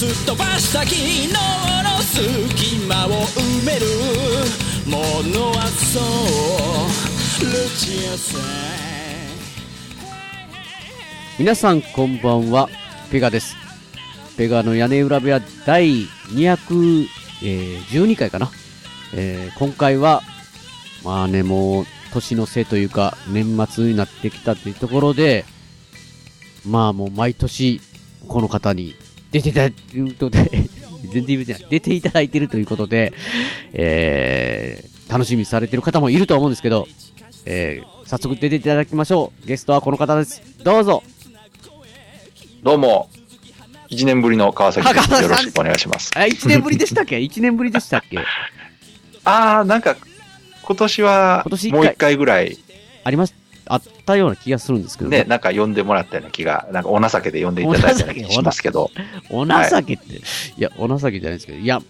[0.00, 3.84] すっ飛ばした昨日の隙間を埋める
[4.86, 4.96] も
[5.28, 8.40] のはそうルチアさん
[11.38, 12.70] 皆さんこんばんは、
[13.10, 13.56] ペガです。
[14.38, 18.50] ペガの屋根裏部屋第212回かな。
[19.14, 20.22] えー今回は、
[21.04, 25.44] まあね、もう、年の瀬というか、年末になってきたというところで、
[26.66, 27.82] まあもう毎年、
[28.28, 28.94] この方に
[29.30, 30.50] 出ていただいているとで、
[31.12, 31.66] 全然言うてない。
[31.70, 33.12] 出ていただいているということで、
[33.72, 36.86] えー、楽しみにされている方もいると思うんですけど、
[37.46, 39.46] えー、早速出ていただきましょう。
[39.46, 40.42] ゲストはこの方です。
[40.62, 41.02] どうぞ。
[42.62, 43.08] どうも、
[43.90, 45.22] 1年ぶりの川崎です。
[45.22, 46.10] よろしくお願いします。
[46.14, 48.18] あ、1年ぶりでしたっけ ?1 年ぶりでしたっけ？
[49.24, 49.96] あー、なんか、
[50.62, 52.58] 今年はもう一回ぐらい、
[53.04, 53.34] あります、
[53.70, 55.24] あったような気がするんですけどね、。
[55.28, 58.90] なんか呼んでもらったような気が、なんかお情けで呼んでいただいたような気がしますけど、
[59.30, 59.52] お情
[59.84, 60.20] けって、い、
[60.56, 61.80] や、お情けじゃないですけど、いや、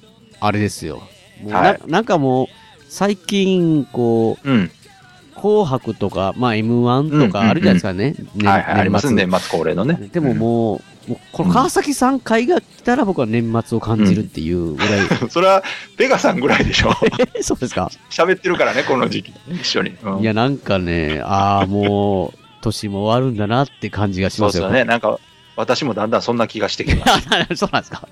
[0.41, 1.03] あれですよ。
[1.43, 2.47] もうな,、はいなんかもう、
[2.91, 4.71] 最近、こう、うん。
[5.37, 8.15] 紅白とか、まあ M1 とかあるじゃないですかね。
[8.35, 9.97] ねはいはい、ありますね、年年末恒例のね。
[9.99, 14.99] 末でももう、もうこの川崎さん会が来たら僕は年末を感じるっていうぐらい。
[15.01, 15.27] うん。
[15.29, 15.65] それは、
[15.97, 16.95] ペガさんぐらいでしょ。
[17.35, 19.33] え そうですか喋ってるからね、この時期。
[19.51, 19.97] 一緒に。
[20.05, 24.53] うんいや、なんかね、ああ、もう、年も終わるんだなって感じがしまよ。
[24.53, 24.85] そうですね。
[24.85, 25.19] なんか、
[25.57, 28.09] 私もだんだんそんな気がしてきましあ そうなんですか。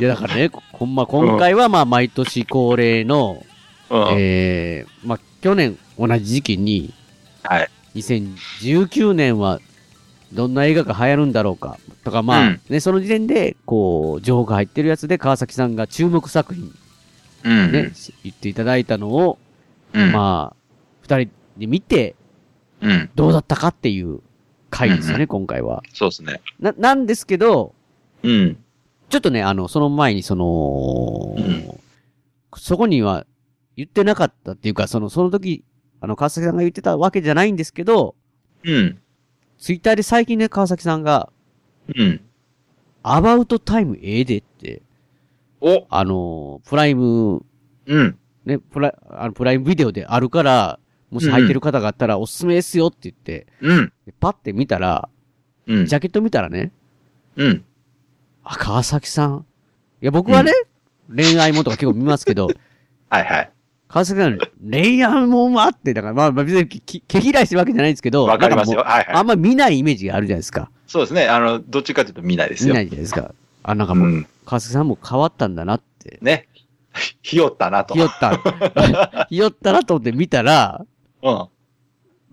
[0.00, 3.44] いや、だからね、こんまあ、今回はまあ、毎年恒例の、
[3.88, 3.94] た。
[3.94, 4.16] うん。
[4.18, 6.92] えー、まあ、去年同じ時期に、
[7.44, 7.68] はい。
[7.94, 9.60] 2019年は
[10.32, 16.72] どんな映画が流行るんだろうか、とか、まあ、うんね、その時点で、こう、情報が入ってるやつで、川崎さんが注目作品、
[17.44, 17.72] うん。
[17.72, 17.92] ね、
[18.22, 19.38] 言っていただいたのを、
[19.92, 20.12] うん。
[20.12, 20.56] まあ、
[21.02, 22.14] 二人で見て、
[22.80, 23.10] うん。
[23.14, 24.20] どうだったかっていう
[24.70, 25.82] 回ですよね、うん今回は。
[25.92, 26.40] そうですね。
[26.60, 27.74] な、なんですけど、
[28.22, 28.56] うん。
[29.08, 31.80] ちょっとね、あの、その前に、その、うん
[32.56, 33.26] そこには
[33.76, 35.64] 言ってなかったっていうか、その、その時、
[36.00, 38.14] あの、川崎さんが言ってたわけじゃないんですけど、
[38.64, 38.98] うん。
[39.60, 41.30] ツイッターで最近ね、川崎さんが、
[41.94, 42.20] うん。
[43.02, 44.82] アバウトタイムええでって、
[45.60, 47.44] おあの、プライム、
[47.86, 48.18] うん。
[48.46, 50.78] ね、プラ、あの、プライムビデオであるから、
[51.10, 53.92] もし入ってる方があったらおすすめですよって言って、うん。
[54.06, 55.10] でパッて見たら、
[55.66, 55.86] うん。
[55.86, 56.72] ジャケット見たらね、
[57.36, 57.64] うん。
[58.42, 59.44] あ、川崎さん。
[60.00, 60.52] いや、僕はね、
[61.14, 62.46] 恋愛ものとか結構見ますけど、
[63.10, 63.52] はいはい。
[63.92, 64.38] 川崎さん、
[64.70, 68.78] 恋愛もんはあって、だから、まあ、まあ別に毛嫌いしてるわけじゃないんですけど、わかりますよ。
[68.78, 69.06] はいはい。
[69.08, 70.70] あんま見ないイメージがあるじゃないですか。
[70.86, 71.26] そうですね。
[71.26, 72.72] あの、どっちかというと見ないですよ。
[72.72, 73.34] 見ないじゃないですか。
[73.64, 74.26] あ、なんかもう、うん。
[74.44, 76.18] 川崎さんも変わったんだなって。
[76.22, 76.46] ね。
[77.22, 77.94] ひよったなと。
[77.94, 79.26] ひよった。
[79.28, 80.86] ひよったなと思って見たら、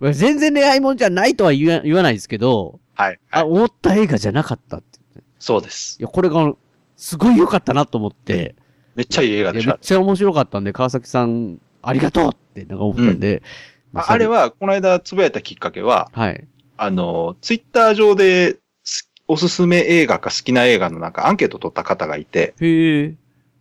[0.00, 0.12] うん。
[0.12, 3.18] 全然恋愛もんじゃないとは言わ言わないですけど、はい。
[3.32, 3.48] あ、はい。
[3.48, 5.00] 思った映画じゃなかったって。
[5.40, 5.96] そうです。
[5.98, 6.52] いや、これが、
[6.96, 8.54] すごい良かったなと思って、
[8.98, 9.78] めっちゃいい映画でしょめっ。
[9.80, 13.44] ちゃ面白かったんで、川崎さん、ありがとうって、なんか思ったんで、
[13.92, 16.48] まああれ、は、この間つぶやいたきっかけは、はい。
[16.76, 23.14] あの、ツイッター上ですおすすめ映画か好きな映画のなんかアンケート取った方がいて、へえ。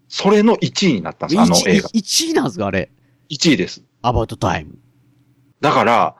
[0.07, 1.89] それの1位になったんです、あの映画。
[1.89, 2.89] 1位なんですか、あれ
[3.29, 3.83] ？1位です。
[4.01, 4.79] アバウトタイム。
[5.61, 6.15] だから、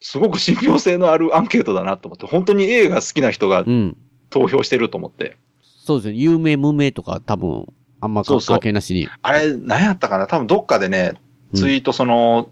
[0.00, 3.96] すごく信憑性のあるアンケートだなと思って、本当に映画好きな人がうん。
[4.30, 5.36] 投票してると思って。
[5.84, 6.18] そうですね。
[6.18, 7.66] 有名無名とか多分、
[8.00, 9.08] あんまそうそう関係なしに。
[9.22, 10.26] あれ、何やったかな？
[10.26, 11.12] 多分どっかでね、
[11.52, 12.50] うんツイートその、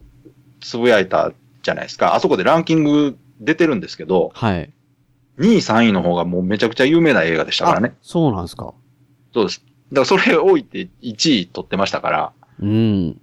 [0.61, 1.33] つぶやいた
[1.63, 2.15] じゃないですか。
[2.15, 4.73] あそこでランキング出てるんですけど、はい。
[5.39, 7.95] 2位、3位の方がもうめちゃくちゃ有名な映画でしたからね。
[8.01, 8.73] そうなんですか。
[9.35, 9.63] そうです。
[9.93, 13.21] だからそれ置いて1位取ってましたから、うん。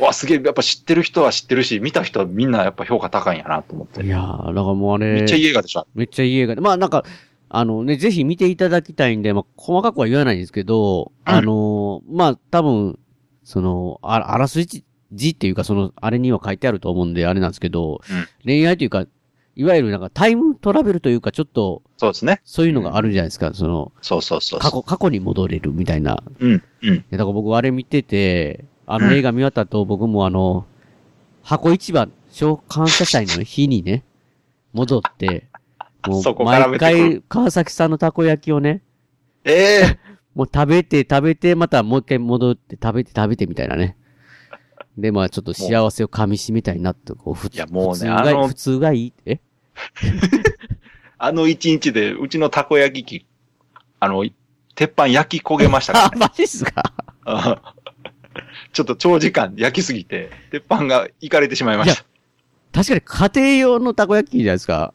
[0.00, 4.02] わ、すげえ、やっぱ知ってる人は知ってるし、見た人はみんなやっぱ評価高いんやなと思って。
[4.02, 5.86] いやー、だからもうあれ、めっちゃいい映画でしょ。
[5.94, 6.60] めっちゃいい映画で。
[6.62, 7.04] まあなんか、
[7.48, 12.98] あのね、ぜひ見ていただきたいんで、まあ細かくは言わないんですけど、うんあのーまあ多分、
[13.44, 19.06] その、ああらすじ字っていうか、その、あれには書いてあると思うんで、あれなんですけど、うん恋愛というか、
[19.54, 22.42] いわゆるなんかタイムトラベルというか、ちょっと、そうですね。
[22.44, 26.22] そういうのがあるじゃないですか、その、そうそうそうそ過去、過去に戻れるみたいな。
[26.40, 26.46] う。
[26.46, 27.04] うん、うん。
[27.10, 30.66] だから僕あれ見てて、あのうん映画見終わった後、僕もあの、
[31.42, 34.04] 箱市場、小感謝祭の日にね、
[34.74, 35.46] 戻って、
[36.10, 38.82] もそう毎回川崎さんのたこ焼きをね、
[39.44, 39.98] ええ
[40.34, 43.96] もう食べて食べて、またもう一回戻って食べて食べてみたいなね。
[44.98, 49.12] で、まあちょっと幸せを噛み締めたいなって、こう、普通いやもうね普通があの普通がいい？
[49.26, 49.40] え？
[51.18, 53.26] あの一日で、うちのたこ焼き器、
[54.00, 54.24] あの、
[54.74, 56.82] 鉄板焼き焦げました あ、かマジっすか？
[57.24, 57.60] らね。
[58.72, 62.04] ちょっと長時間焼きすぎて、鉄板がいかれてしまいました。
[62.72, 62.94] 確か
[63.30, 64.92] に家庭用のたこ焼きじゃないですか。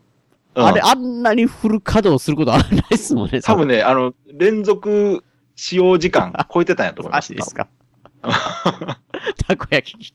[0.56, 3.42] うんあれ、あんなにフル稼働することあんないっすもんね。
[3.42, 5.24] 多分ね、あの、連続
[5.56, 7.30] 使用時間 超えてたんやと思いマます。
[7.30, 7.68] ジですか？
[9.48, 10.14] たこ焼き。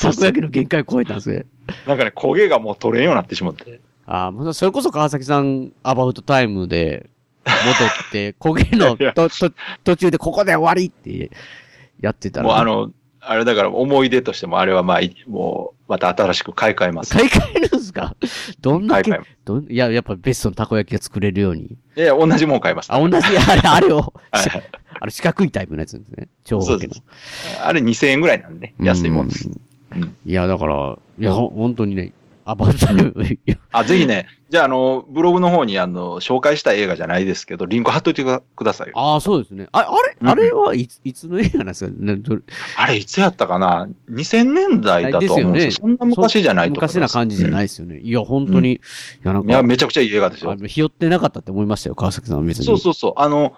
[0.00, 1.46] たこ焼きの限界を超えたんですね。
[1.86, 3.80] なんかね、焦げがもう取れんようになってしまって。
[4.06, 7.08] ああ、もうそれこそ川崎さん、アバウトタイムで、
[7.46, 7.52] 戻
[8.08, 8.96] って、焦げの
[9.84, 11.30] 途中でここで終わりって、
[12.00, 12.90] やってたら、もうあ、の、
[13.22, 17.12] あれだから思い出としてもあれはまあ、いもう、また新しく買い替えます。
[17.14, 18.16] 買い替えるんですか？
[18.60, 19.36] どんだけ買い替え。
[19.44, 21.76] どん、いや、やっぱベストのたこ焼きが作れるように。
[21.96, 22.92] いや同じもん買います。
[22.92, 24.50] あ、同じ、あれ、あれを、 はいし
[25.02, 26.28] あの四角いタイプのやつですね。
[26.44, 26.94] 長方形の。
[27.64, 29.48] あれ2000円ぐらいなんでね、安いもんです。
[29.48, 29.60] うんうん
[30.24, 32.12] いや、だから、いや、ほ本当にね、
[32.44, 38.94] アバウトタイム、い やあ、ぜひね、じゃあ、あの、ブログの方に、あの、紹介した映画じゃないですけど、リンク貼っといてくださいよ。
[38.96, 39.68] ああ、そうですね。
[39.72, 41.92] あ、あれ、うんあれはいつ、いつの映画なんですか？
[41.96, 42.18] ね
[42.76, 45.66] あれ、いつやったかな ?2000 年代だと思うんですよ。
[45.66, 48.00] ですそんな昔じゃないと昔な感じじゃないですよね。
[48.00, 48.80] いや、本当に、い
[49.22, 52.64] や、なんうんいや、か、めちゃくちゃいい映画ですよひよってなかったって思いましたよ、川崎さんは別に。
[52.66, 53.12] そうそうそう。
[53.16, 53.52] あの、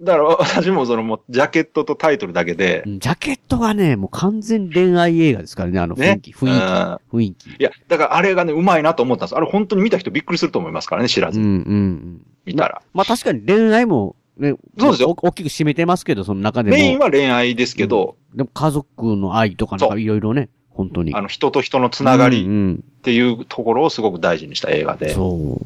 [0.00, 7.50] だから私もそのもうジャケットとタイトルだけで、うんジャケットがね、もう完全恋愛映画ですからね、あの雰ね囲気、雰囲うん気、雰囲気。
[7.50, 9.36] いや、だからあれがね、うまいなと思ったんです。
[9.36, 12.26] あれ本当に見た人びっくりすると思いますからね、知らずにうん、うん、うん。
[12.44, 12.80] 見たら。
[12.94, 16.76] まあ確かに恋愛も、ね、そうですよお大きく占めてますけど、その中でも。
[16.76, 21.12] メインは恋愛ですけど、でも家族の愛とかなんかいろいろね、本当に。
[21.14, 25.12] あの、人と人のつながりっうんうんていうところをすごく大事にした映画で。
[25.14, 25.58] そ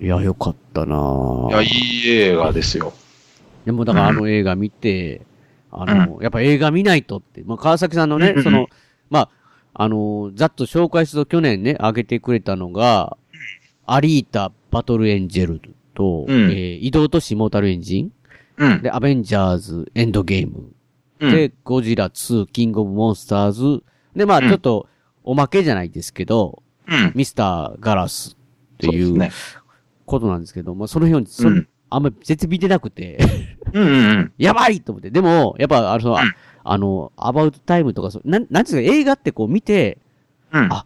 [0.00, 0.04] う。
[0.04, 2.92] いや、よかったなぁいや、いい映画ですよ。
[3.68, 5.26] でもだからあの映画見て、
[5.70, 8.66] あの、やっぱ映画見ないとって、まあ川崎さんのねその、
[9.10, 9.30] まあ、
[9.74, 13.18] あの、ざっと紹介すると去年ね、挙げてくれたのが、
[13.84, 15.60] アリータ・バトルエンジェル
[15.92, 16.50] と、うん。
[16.50, 18.12] えー移動都市モータルエンジン、
[18.56, 18.80] うん。
[18.80, 20.72] で、アベンジャーズ・エンドゲーム、
[21.20, 21.30] うん。
[21.30, 23.82] で、ゴジラ2、キングオブモンスターズ、
[24.16, 24.48] で、まあ、うん。
[24.48, 24.88] ちょっと、
[25.24, 27.12] おまけじゃないですけど、うん。
[27.14, 28.38] ミスター・ガラス
[28.76, 29.30] っていうね。
[30.06, 33.18] ことなんですけど、まあ、その辺を、そうんあんまり全然見てなくて、
[33.72, 34.32] うんうんうん。
[34.38, 35.10] やばいと思って。
[35.10, 36.34] でも、やっぱ、あの、うん
[36.70, 39.98] あの、アバウトタイムとか、そうなん、なんていうか、映画ってこう見て、
[40.52, 40.72] うん。
[40.72, 40.84] あ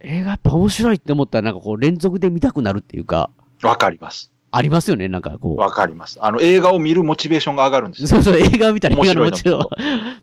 [0.00, 3.30] 映画やっぱ面白いって思ったら、なんかこう、連続で見たくなるっていうか、
[3.62, 4.32] わかります。
[4.50, 6.18] ありますよね、なんかこわかります。
[6.20, 8.16] あの、映画を見るモチベーションが上がるんですう。
[8.16, 8.22] よ。
[8.22, 9.60] そうそう、映画を見たら映画の 面もちろん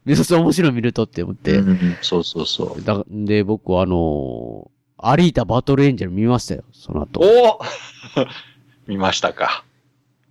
[0.05, 1.57] めちゃくちゃ面白い見るとって思って。
[1.57, 2.83] うんうんそうそうそう。
[2.83, 4.69] だで、僕はあのー
[5.01, 7.21] アリータバトルエンジェル見ましたよ、その後。
[7.21, 7.59] お
[8.85, 9.63] 見ましたか。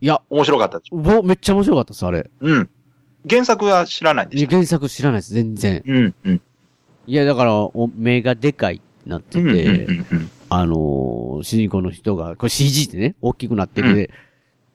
[0.01, 0.97] いや、面白かったでしょ。
[0.97, 2.31] ぼめっちゃ面白かったです、あれ。
[2.41, 2.71] うん。
[3.29, 4.49] 原作は知らないんでしょ。
[4.49, 5.83] 原作知らないです、全然。
[5.87, 6.41] うん、うん。
[7.07, 10.31] いや、だから、お目がでかいってなってて、うん、うん、うんうん。
[10.51, 14.09] あのー主人公の人が、これ CG でね、大きくなってて、っ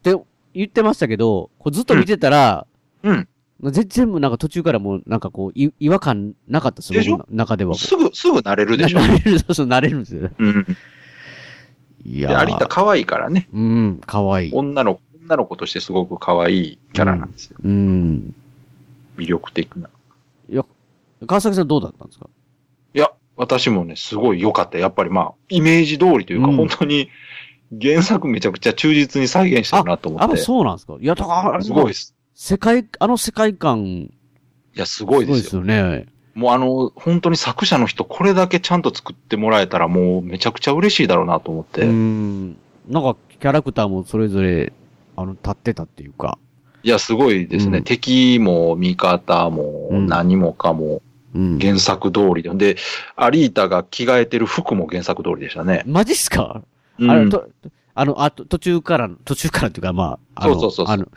[0.01, 0.15] て
[0.53, 2.67] 言ってましたけど、こうずっと見てたら、
[3.03, 3.27] うん。
[3.63, 7.17] 全然もうなんか途中からもうなんかこう、い違和感なかったです、でしょ？
[7.17, 7.75] 僕の中では。
[7.75, 8.99] すぐ、すぐ慣れるでしょ？
[8.99, 10.29] な慣れる、そうそう、慣れるんですよ。
[10.37, 10.63] うん。
[10.63, 10.75] で、
[12.05, 13.47] いやー有田可愛いからね。
[13.53, 14.51] うん、かわいい。
[14.53, 17.57] 女の、女の子としてすごく可愛いキャラなんですよ。
[17.63, 18.35] うん。
[19.17, 19.89] 魅力的な。
[20.49, 20.65] いや、
[21.25, 22.27] 川崎さんどうだったんですか？
[22.93, 24.77] いや、私もね、すごい良かった。
[24.77, 27.09] やっぱりまあ、イメージ通りというか、うん本当に
[27.81, 30.37] 原作めちゃくちゃ忠実に再現してるなと思あ、って。
[30.37, 30.97] そうなんですか？
[30.99, 32.15] いや、だから、すごいです。
[32.35, 34.11] 世界、あの世界観、い
[34.75, 35.61] や、すごいですよ。
[35.61, 36.07] よね。
[36.33, 41.83] もうあの、本当に作者の人、これだけちゃんと作ってもらえたら、もうめちゃくちゃ嬉しいだろうなと思って。
[41.83, 42.57] うん。
[42.89, 44.73] なんか、キャラクターもそれぞれ、
[45.15, 46.37] あの、立ってたっていうか。
[46.83, 47.79] いや、すごいですね。
[47.79, 51.01] うん敵も味方もうん何もかも
[51.35, 51.59] うん。
[51.59, 52.49] 原作通りで。
[52.53, 52.75] で、
[53.15, 55.83] アリータが着替えてる服も原作通りでしたね。
[55.85, 56.61] マジっすか、
[56.99, 57.49] うんあの、と、
[57.95, 61.07] あの、あと、途中から、途中からっていうか、まあ、あの、そうそうそうそうあの、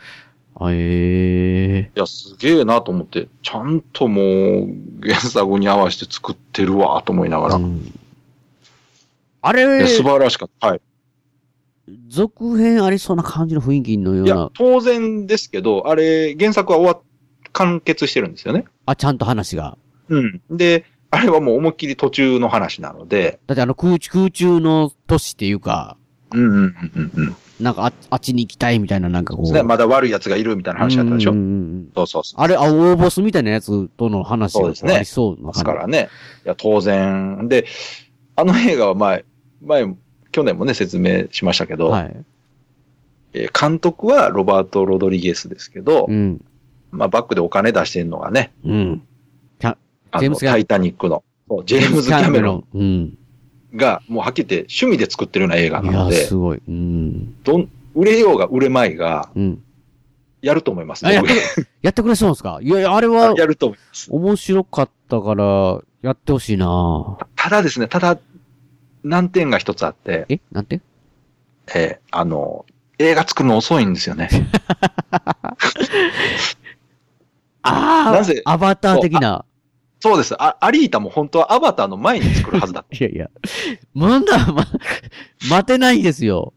[0.59, 4.67] あえいや、すげえなと思って、ちゃんともう
[5.03, 7.55] 原作に合わせて作ってるわと思いながえら。
[7.57, 7.99] うん
[9.43, 10.67] あいれや、素晴らしかった。
[10.67, 10.81] はい。
[12.09, 17.01] 続編ありそうな感じの雰囲気のよういやな、、当然ですけど、あれ、原作は終わっ、
[17.53, 18.65] 完結してるんですよね。
[18.85, 19.77] あ、ちゃんと話が。
[20.09, 20.41] うん。
[20.49, 25.97] で、あれはもう思いっきり途中の話なので、だってあの空中、空中の都市っていうか、
[26.33, 27.35] うんうんうんうんうん。
[27.61, 29.51] なんかああっちに行きたいみたいななんかこう。
[29.51, 31.31] ね、まだ悪い奴がいるみたいな話だったでしょ。
[31.31, 32.41] うんうんうんそうそうそう。
[32.41, 35.77] あれ、青大ボスみたいなやつとの話がそうですねありそうなます感じ。
[35.77, 36.09] からね。
[36.45, 37.47] いや、当然。
[37.47, 37.65] で、
[38.35, 39.25] あの映画は前、
[39.63, 39.95] 前、
[40.31, 42.15] 去年もね、説明しましたけど、はい。
[43.33, 46.43] えー監督はロバート・ロドリゲスですけど、うん。
[46.91, 49.01] まあバックでお金出してるのがね、うん。
[49.61, 49.75] あ
[50.21, 53.17] の、タイタニックの、そうジェームズ・キャメロンン。
[53.75, 56.61] が、もうはっきり言って趣味で作ってるような映画なので、すごい。
[56.65, 57.43] うん。
[57.43, 59.61] どん、売れようが売れまいが、うん。
[60.41, 61.25] やると思いますあ、やっ
[61.81, 62.59] やってくれそうですか？
[62.61, 64.07] いやいや、あれは、やると思います。
[64.09, 68.17] 面白かったから、やってほしいなただですね、ただ、
[69.07, 70.39] 難点が一つあって、え？
[70.51, 70.81] なんて
[71.73, 72.65] えーあの、
[72.99, 74.29] 映画作るの遅いんですよね。
[77.61, 78.41] ああなぜ？
[78.45, 79.45] アバター的な。
[79.99, 80.35] そうです。
[80.41, 82.95] あ、アリータも本当はアバターの前に作るはずだった。
[82.95, 83.29] いやいや。
[83.93, 84.65] まだ、ま、
[85.49, 86.53] 待てないんですよ。。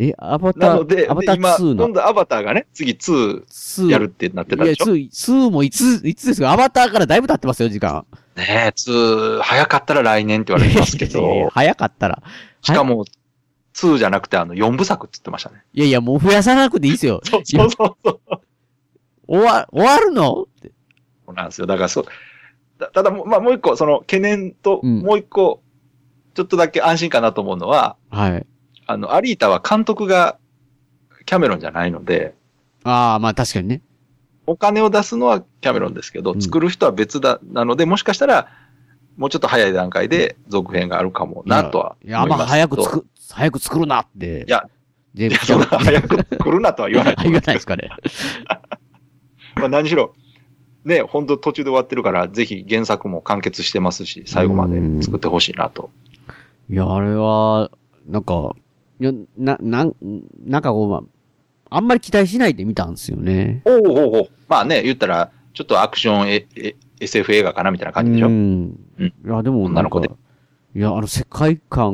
[0.00, 1.84] え、アバター、なので、アバターで今、2の？
[1.86, 6.52] 今度アバターがね、次2 2やるってなってたいや、でしょ2、2もいつ、いつですか？
[6.52, 8.06] アバターからだいぶ経ってますよ、時間。
[8.36, 12.22] ねえ、2、早かったら来年って言われてますけいやいやいやど、早かったら。
[12.62, 13.04] しかも、
[13.74, 15.64] 2じゃなくてあの4部作って言ってましたね。
[15.72, 17.20] いやいや、もう増やさなくていいですよ。
[17.24, 18.20] そうそうそうそう。
[19.26, 20.42] 終わ、終わるの？
[20.42, 20.70] って
[21.26, 21.66] そうなんですよ。
[21.66, 22.04] だからそう、
[22.78, 25.60] たただもう、まあもう一個、その懸念と、うんもう一個、
[26.34, 28.46] ちょっとだけ安心かなと思うのは、はい。
[28.88, 30.38] あの、アリータは監督が
[31.26, 32.34] キャメロンじゃないので、
[32.84, 33.82] ああ、まあ確かにね。
[34.46, 38.48] お金を出すのはキャメロンですけど、うん作る人は別だ、なので、もしかしたら、
[39.18, 42.50] もうちょっと早い段階で続編があるかもなとはいや、あんま思います。
[42.50, 44.46] 早く作、早く作るなって。
[44.48, 44.70] いや、
[45.12, 47.90] ジェそんな早く来るなとは言わないと 言わないですかね。
[49.56, 50.14] まあ何しろ、
[50.86, 55.90] ね、本当途中で終わってるから、ぜひ原作も完結してますし、最後まで作ってほしいなと。
[56.70, 57.70] いや、あれは、
[58.06, 58.54] なんか、
[59.00, 59.94] いや、な、なん、
[60.44, 61.02] なんかこう、まあ、
[61.70, 63.62] あんまり期待しないで見たんですよね。
[63.64, 68.78] おうおうおうまあね、言ったら、ちょっとアクションええ SF 映画かなみたいな感じでしょ、うん。
[68.98, 70.10] うんいや、でもなんか女の子で、
[70.74, 71.90] いや、あの世界観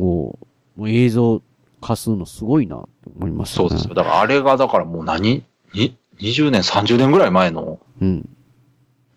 [0.00, 0.38] を、
[0.76, 1.42] もう映像
[1.80, 2.88] 化するのすごいなって
[3.18, 3.68] 思いましたね。
[3.68, 3.94] そうですよ。
[3.94, 5.42] だからあれが、だからもう何？
[5.74, 8.28] に ?20 年、30年ぐらい前のうん。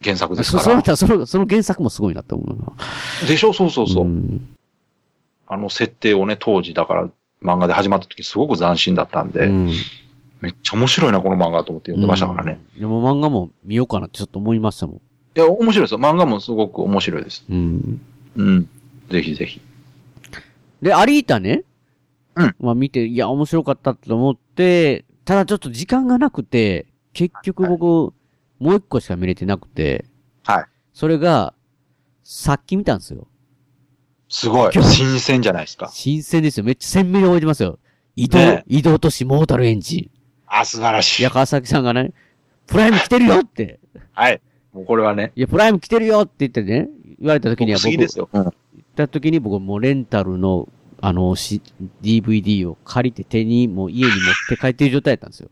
[0.04, 0.64] 原作ですそ、から。
[0.64, 2.74] その他、その、その原作もすごいなって思うな。
[3.28, 3.54] でしょ？
[3.54, 4.06] そうそうそう。
[4.06, 4.56] ん
[5.48, 7.10] あの設定をね、当時、だから
[7.42, 9.72] 漫画で始まった時すごく斬新だったんで、うん。
[10.42, 12.60] めっちゃ面白いな、この漫画と思って読んでましたからね。
[12.76, 12.80] うん。
[12.82, 14.96] でも漫画も見ようかなってちょっと思いましたもん。
[14.98, 15.00] い
[15.36, 16.00] や、面白いですよ。
[16.00, 17.46] 漫画もすごく面白いです。
[17.50, 18.02] うん。
[18.36, 18.70] うん。
[19.10, 19.62] ぜひぜひ。
[20.82, 21.64] で、アリータね。
[22.36, 22.56] うん。
[22.60, 28.14] まあ見て、いや、面白かったと思って、ただちょっと時間がなくて、結局僕、
[28.60, 30.06] もう一個しか見れてなくて、
[30.44, 30.66] はい。
[30.94, 31.54] それが、
[32.24, 33.28] さっき見たんですよ。
[34.32, 34.74] すごい。
[34.74, 35.92] 新鮮じゃないですか。
[35.94, 36.64] 新鮮ですよ。
[36.64, 37.78] めっちゃ鮮明に覚えてますよ。
[38.16, 40.10] 移動、ね移動都市モータルエンジン。
[40.48, 41.22] あ、素晴らしい。
[41.22, 42.14] いや、川崎さんがね、
[42.66, 43.80] プライム来てるよって。
[44.14, 44.42] はい。
[44.74, 46.88] もうこれはね、いや、プライム来てるよって言ってね、
[47.20, 48.30] 言われた時には僕、不思議ですよ。
[48.32, 48.44] うん。
[48.44, 48.54] 行っ
[48.96, 50.70] た時に僕もうレンタルの、
[51.02, 51.62] あの、し、
[52.02, 54.14] DVD を借りて手に、もう家に持っ
[54.48, 55.50] て帰ってる状態だったんですよ。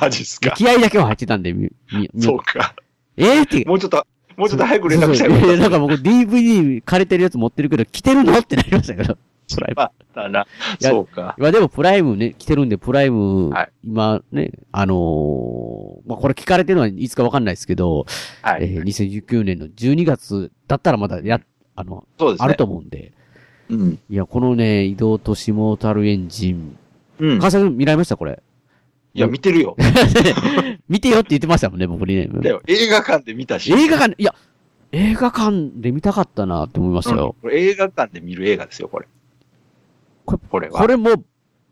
[0.00, 0.50] マジっすか。
[0.50, 2.76] で気合だけは入ってたんで、み、み、みそうか。
[3.16, 3.64] えー、って。
[3.66, 4.06] もうちょっと、
[4.40, 9.16] もうちょっと早く連絡したいいやなんかか僕 DVD 借りてるやつ持ってるけど、来てるのってなりましたけど。
[9.54, 9.82] プライム。
[9.82, 10.46] ったな。
[10.80, 11.34] そうか。
[11.36, 18.06] まあでもプライムね、来てるんで、プライム、はい今ね、あのーまあこれ聞かれてるのはいつかわかんないですけど、
[18.42, 18.64] はい。
[18.64, 21.40] えー2019年の12月だったらまだや、
[21.76, 22.44] あの、そうですね。
[22.46, 23.12] あると思うんで。
[23.68, 23.98] うん。
[24.08, 26.76] いや、このね、移動都市モータルエンジン。
[27.18, 27.38] うん。
[27.38, 28.16] 川崎君見られました？
[28.16, 28.42] これ。
[29.14, 29.76] いや、見てるよ。
[30.88, 32.28] 見てよって言ってましたもんね、僕にね。
[32.32, 32.62] だよ。
[32.66, 33.72] 映画館で見たし。
[33.72, 34.34] 映画館、いや、
[34.92, 37.34] 映画館で見たかったなって思いましたよ。
[37.36, 39.06] うんこれ映画館で見る映画ですよ、これ。
[40.24, 40.80] これこれは。
[40.80, 41.24] これも、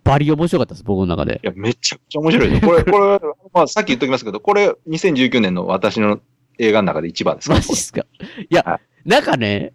[0.05, 1.41] バリ面白かったです、僕の中で。
[1.43, 2.67] いや、めちゃくちゃ面白いです。
[2.67, 3.21] これ、これ、
[3.53, 6.21] まあ、さっき言っときますけど、これ、2019年の私の
[6.59, 7.55] 映画の中で一番ですか？
[7.55, 8.01] らマジっすか？
[8.01, 9.73] いや、はなんかね、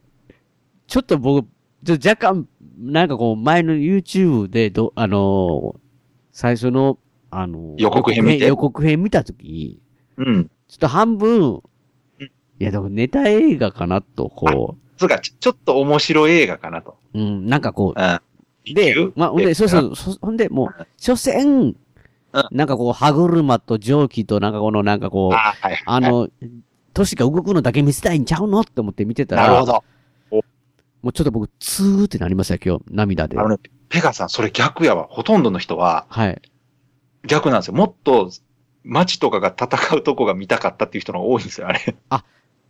[0.87, 1.47] ちょっと僕、
[1.85, 2.47] ちょっと若干、
[2.79, 5.79] なんかこう、前の YouTube でど、あのー
[6.35, 6.97] 最初の、
[7.39, 8.47] あのー予告編見て？
[8.47, 9.79] 予告編見たときに、
[10.17, 10.45] うん。
[10.67, 11.61] ちょっと半分
[12.19, 16.97] うん、いや、でもネタ映画かなと、こそうか、ちょちょっと面白い映画かなと。
[17.13, 18.05] う、うん、なんかこうん。
[18.05, 18.21] う、
[18.73, 21.75] で、まあ、ほんで、そうそう、そほんで、もう、所詮、
[22.51, 25.83] なんかこう、歯車と蒸気と、なんかこの、なんかこう、あ、はい。
[25.85, 26.29] あの、
[26.93, 29.83] 都市が動くのだけ見せたいんちゃうのって思って見てたら、なるほど。
[31.01, 33.43] もうちょっと僕、ツーってなりましたよ、今日、涙であ。
[33.43, 33.57] のね、
[33.89, 35.07] ペガさん、それ逆やわ。
[35.09, 36.41] ほとんどの人ははい。
[37.27, 37.73] 逆なんですよ。
[37.73, 38.31] もっと、
[38.83, 41.95] 街とかが戦うとこが見たかったっていう人が多いんですよ、あれ。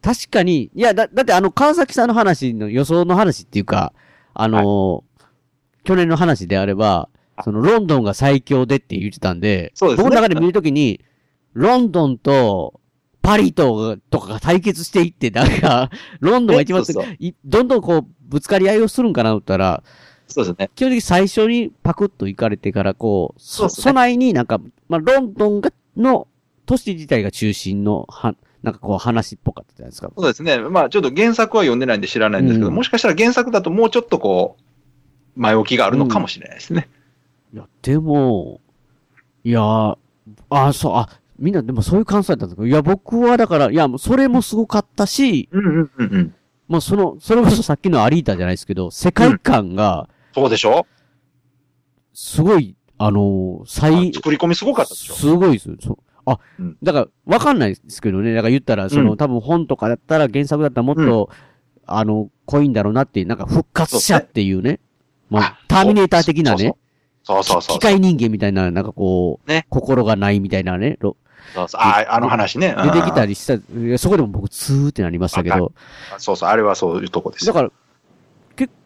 [0.02, 3.94] 確かに、いや、だ、だってあの、川崎さんの話の予想の話っていうか、
[4.34, 5.14] あのー
[5.84, 7.10] 去年の話であれば、
[7.44, 10.04] その、ロンドンが最強でって言ってたんで、そうですね。
[10.04, 11.04] 僕の中で見るときに、
[11.54, 12.80] ロンドンと、
[13.22, 17.16] パリと、とかが対決していって、なんか、ロンドンが一番そうそう。
[17.20, 19.84] いどんどんこう、ぶつかり合いをするんかなと思ったら、
[20.34, 20.72] そうですね。
[20.75, 24.60] 基本的に最初にパクッと行かれてから、こう、そうですねそないになんか、
[24.90, 26.28] まあ、ロンドンが、の、
[26.66, 30.10] 都市自体が中心の、は、なんかこう話っぽかったじゃないですか。
[30.18, 30.58] そうですね。
[30.58, 34.58] まあちょっと原作は読んでないんで知らないんですけど、うんもしかしたら原作だともうちょっとこ
[35.36, 36.88] う、前置きがあるのかもしれないですね。
[37.54, 38.62] いや、でも、
[39.44, 39.98] いやー、
[40.50, 46.36] あ、そう、あ、みんなでもそういう感想だったんですけど、いや、僕はだから、いや、もうそれもすごかったし、うんうんうんうん。
[46.70, 50.86] もうその、それこそさっきのアリータじゃないですけど、世界観が、そうでしょ？
[52.13, 55.13] すごい、あのー、最、作り込みすごかったでしょ？
[55.13, 55.75] すごいですよ。
[55.82, 58.34] そうあ、うんだから、わかんないですけどね。
[58.34, 61.30] だから言ったら、その、うん多分本とかだったら、原作だったらもっと、
[61.86, 64.80] あの、濃いんだろうなっていう、なんか復活者っていうね。
[65.30, 66.75] まああ、ターミネーター的なね。
[67.24, 67.78] そうそうそう。
[67.78, 70.98] 機械人間みたいな、なんかこう、ね心がないみたいなね。
[71.02, 71.18] ろ
[71.54, 72.74] そうそうああの話ね。
[72.74, 73.30] 出てきたり。
[73.30, 73.58] りした、
[73.98, 75.74] そこでも僕、ツーってなりましたけど。
[76.20, 77.54] そうそう、あれはそういうとこですよ。
[77.54, 77.75] だから、け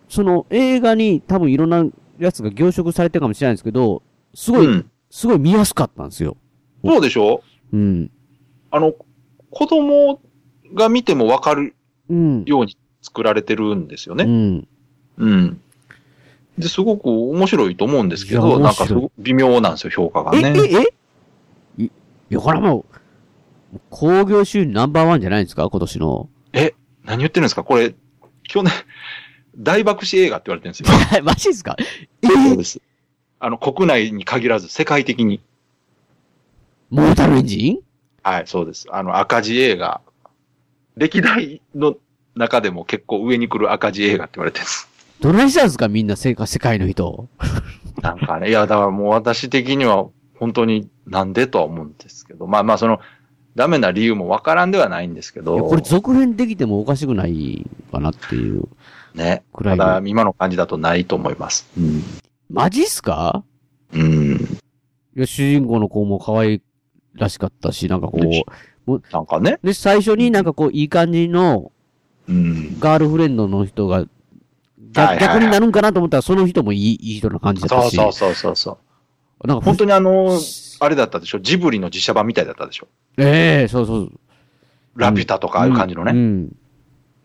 [0.10, 1.86] その映画に多分いろんな
[2.20, 4.92] やつが凝縮されてるかもしれないんですけど、すごい、うん。
[5.10, 6.38] すごい見やすかったんですよ。
[6.84, 7.42] そうでしょ？
[7.74, 8.12] うん。
[8.72, 8.94] あの、
[9.50, 10.22] 子供
[10.74, 11.76] が見てもわかる
[12.10, 12.44] うん。
[12.46, 14.24] ように作られてるんですよね。
[14.26, 14.68] うん。
[15.18, 15.62] うん。
[16.58, 20.54] で、すごく面白いと思うんですけど、なんかすごく微妙なんですよ、評価がえ、ね。
[20.58, 20.76] え、
[21.78, 21.92] えいい
[22.30, 22.86] や、これはも
[23.74, 25.70] う、興行収入ナンバーワンじゃないんですか？
[25.70, 26.30] 今年の。
[27.06, 27.64] 何言ってるんですか？
[27.64, 27.94] これ、
[28.44, 28.74] 去年、
[29.58, 31.24] 大爆死映画って言われてるんですよ。
[31.24, 31.76] マジですか？
[31.80, 32.80] えそうです。
[33.40, 35.42] あの、国内に限らず世界的に。
[36.90, 37.80] モータルエンジン？
[38.24, 38.88] はい、そうです。
[38.92, 40.02] あの、赤字映画。
[40.96, 41.96] 歴代の
[42.36, 44.88] 中でも結構上に来る赤字映画って言われてるんです。
[45.20, 45.88] どないしたんですか？
[45.88, 47.28] みんな世界世界の人。
[48.02, 53.00] なんかね、いや、だからもう私的には本当になんでとは思うんですけど、まあまあその、
[53.56, 58.64] ダメな理由もわからんではないんですけど、これ続編できてもおかしくないかなっていう。
[59.18, 61.68] ね、ただ今の感じだとないと思います。
[61.78, 62.04] うん。
[62.50, 63.44] マジっすか？
[63.92, 64.36] うん。
[65.16, 66.62] いや、主人公の子も可愛
[67.16, 68.20] らしかったし、なんかこ
[68.88, 71.72] う、なんかね、で、最初になんかこう、いい感じの
[72.30, 72.80] うん。
[72.80, 74.08] ガールフレンドの人が、はい
[75.20, 77.96] 逆になるんかなと思ったら、その人もいい、いい人な感じだったし。
[77.96, 78.78] そうそうそうそうそ
[79.44, 79.48] う。
[79.48, 80.40] なんか本当にあの、
[80.80, 81.40] あれだったでしょ？
[81.40, 82.88] ジブリの実写版みたいだったでしょ？
[83.18, 84.12] ええそうそう。
[84.96, 86.12] ラピュタとかああいう感じのね。
[86.14, 86.56] うん。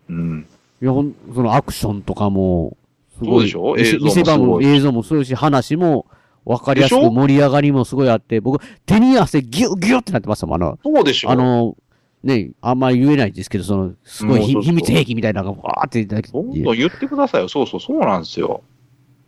[0.09, 0.47] うん。
[0.83, 2.75] いや、ほん、そのアクションとかも、
[3.17, 3.49] すごい。
[3.49, 6.07] そうで見せ見せ場しょ映像も映像もそういし、話も
[6.45, 10.55] 分かりやすく盛り上がりもすごいあって、僕、手に汗ギュッギュッってなってましたもん。
[10.55, 11.77] あの、そうでしょあ、の、
[12.21, 16.59] ね、あんまり言えないですけど、その、すごい秘密兵器みたいなのがわーって出てきどんて。
[16.59, 17.47] どん言ってくださいよ。
[17.47, 18.61] そうそう、そうなんですよ。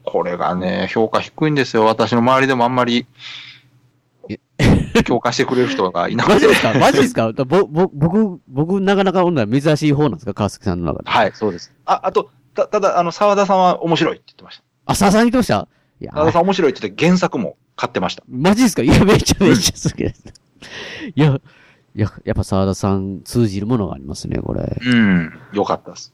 [0.03, 1.85] これがね、評価低いんですよ。
[1.85, 3.05] 私の周りでもあんまり、
[5.05, 6.55] 共感してくれる人がいなくてマジで。
[6.55, 6.73] すか？
[6.79, 7.31] マジですか？
[7.33, 10.33] ぼ、ぼ、僕、僕、なかなか女珍しい方なんですか？
[10.33, 11.09] 川崎さんの中で。
[11.09, 11.73] はい、そうです。
[11.85, 14.63] あ、あと、た、ただ、あの、沢田さんは面白いって言ってました。
[14.85, 15.67] あ、ささに言ってました？
[15.99, 18.23] いや、沢田さん面白いって言って原作も買ってました。
[18.29, 18.81] マジですか？
[18.83, 20.23] いや、めっちゃめっちゃ好きです。
[21.15, 21.39] いや、
[21.95, 24.77] いや、やっぱ沢田さん通じるものがありますね、これ。
[24.85, 25.33] うん。
[25.53, 26.13] よかったです。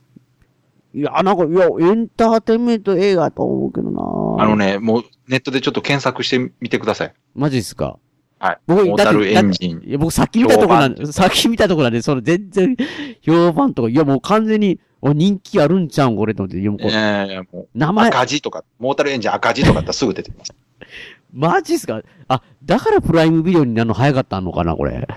[0.93, 4.55] いや、なんか、いや、エンターテインメント映画と思うけどなあの。
[4.57, 7.13] ね、もうネットでちょっと検索してみてください。
[7.33, 7.97] マジですか？
[8.41, 8.57] はい。
[8.65, 9.83] 僕モータルエンジン。
[9.85, 12.75] いや、僕さっき見たとこなん評で、さっき見たとこなんで、その全然、
[13.21, 16.59] 評判とか、いや、もう完全に、お人気あるんちゃうん、これと思って。
[16.59, 20.53] いや、もうこれ、ええもう、名前、赤字とか、モータルエンジン赤字とかだったらすぐ出てきます。
[21.31, 22.01] マジっすか？
[22.27, 25.07] あ、だからプライムビデオになるの早かったのかな、これ。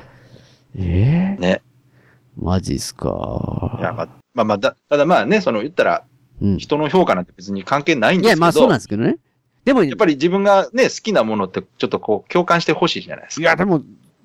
[0.76, 1.62] ええね。
[2.37, 6.04] マジっすいや、かまあ、まあまあ、だ、ただまあね、その言ったら、
[6.42, 6.58] うん。
[6.58, 9.16] 人の評価なんて別に関係ないんいや、ですけど、まあそうなんですけどね。
[9.64, 13.42] でも、やっぱり自分がね、好きなものってちょっとこう共感してほしいじゃないですか。
[13.42, 13.83] いや、でも、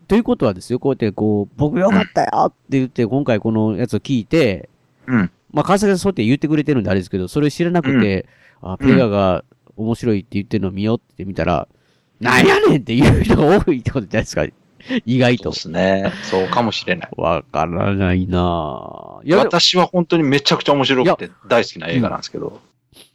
[0.07, 4.69] ということはですよ、こうやってこう、僕よかったよって言って、今回このやつを聞いて、
[5.07, 5.31] うん。
[5.51, 8.27] まあ、川崎さんそうやって言ってくれてるんであれですけど、それ知らなくて、
[8.61, 9.43] あ、ペガが
[9.77, 11.67] 面白いって言ってるの見ようって見たら、
[12.19, 14.45] なんやねんっていう人が多いってことじゃないですか。
[15.05, 15.59] 意外とそうで。
[15.59, 16.11] すね。
[16.23, 17.09] そうかもしれない。
[17.17, 19.27] わからないなぁ。
[19.27, 22.59] いや、私は本当にめちゃくちゃ面白くて大好きな映画なんですけど。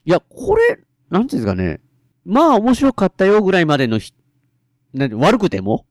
[0.04, 0.78] いや、これ、
[1.10, 1.80] なんていうんですかね。
[2.24, 4.12] まあ、面白かったよぐらいまでのひ、
[4.92, 5.84] なんて悪くても、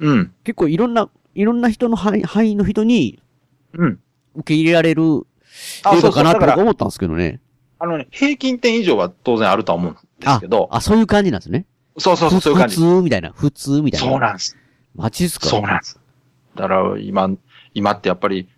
[0.00, 0.32] うん。
[0.44, 3.20] 結構いろんな、いろんな人の範囲範囲の人に
[3.72, 4.00] うん。
[4.36, 5.26] 受け入れられる
[5.84, 7.40] あ、映画かなって僕思ったんですけどね。
[7.78, 11.66] あのね、平均点以上は当然あるとは思うんですけど、あ、そういう感じなんですね。
[11.98, 12.76] そうそうそう、そういう感じ。
[12.76, 13.32] 普通みたいな。
[13.32, 14.08] 普通みたいな。
[14.08, 14.56] そうなんです。
[14.94, 15.46] マジっすか？
[15.46, 16.00] そうなんです。
[16.56, 17.30] だから今、
[17.74, 18.48] 今ってやっぱり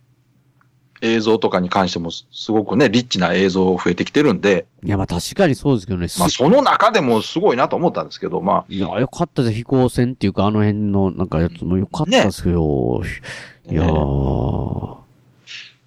[1.01, 6.09] 映像とかに関してもすすごくね、リッチな映像増えてきてるんで、いや、まあ確かにそうですけどね。
[6.09, 9.55] すまあその中でもすごいなと思ったんですけど、まいや、よかったです。
[9.55, 13.03] 飛行船っていうか、あの辺のなんかやつもよかったですよ。
[13.03, 14.97] あ、いやねー。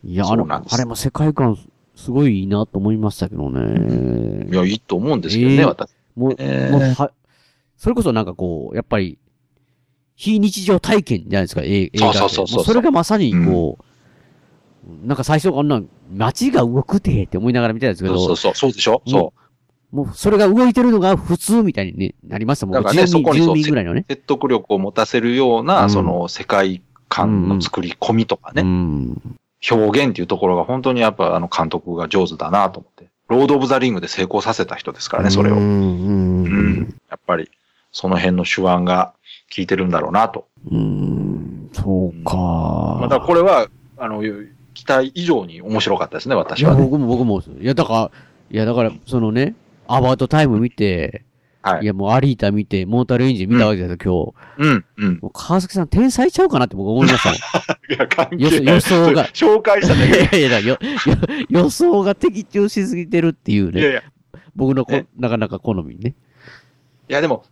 [0.04, 1.58] いや、あの、そうなんですあれも世界観
[1.96, 4.48] すごいいいなと思いましたけどね。
[4.50, 5.90] いや、いいと思うんですけどね、えー私。
[6.16, 7.12] もう、えーもうは、
[7.78, 9.18] それこそなんかこう、やっぱり、
[10.16, 12.14] 非日常体験じゃないですか、映映画。
[12.14, 13.84] そうそうそうそうもそれがまさにこう、
[15.04, 15.82] なんか最初こんな、
[16.14, 19.02] 街が動くてって思いながら見てたんですけど、そうそうそう、そうでしょ？
[19.06, 19.34] うんそ
[19.92, 22.76] もうそれが動いてるのが普通みたいに、ね、なりましたもん。
[22.76, 24.06] だからねそこにそうねう。。
[24.08, 29.38] 説得力を持たせるような、うんその世界観の作り込みとかね、うん。
[29.72, 33.10] 表現っていうところが本当にやっぱあの監督が上手だなと思って。
[33.30, 35.56] ロード・オブ・ザ・リングで成功させた人ですからね、それを。
[35.56, 36.96] ううん。
[37.12, 37.50] やっぱり、
[37.92, 39.14] その辺の手腕が
[39.56, 40.48] 効いてるんだろうなと。
[40.72, 41.70] うん。
[41.72, 42.36] そうか。
[42.36, 44.24] まあ、だからこれは、あの、
[44.80, 46.82] 期待以上に面白かったですね、私はね。
[46.82, 47.42] 僕も僕も。
[47.42, 48.12] いや、だから、
[48.52, 49.56] いや、だから、そのね、
[49.88, 51.24] アバウトタイム見て、
[51.62, 54.86] はいいや、もうアリータ見て、モータルエンジン見たわけですよ、うん、うん。
[54.98, 55.22] 今日。
[55.22, 57.38] もう川崎さん天才ちゃうかなって僕思いましたもん。
[57.94, 58.76] いや、関係予想ない。
[58.76, 60.42] 予想が紹介しただいけ。
[60.42, 60.78] やいや、よ、よ
[61.50, 63.82] 予想が的中しすぎてるっていうね。
[63.82, 64.04] いやいや。
[64.56, 66.16] 僕のこえ、なかなか好みね。
[67.10, 67.44] いや、でも、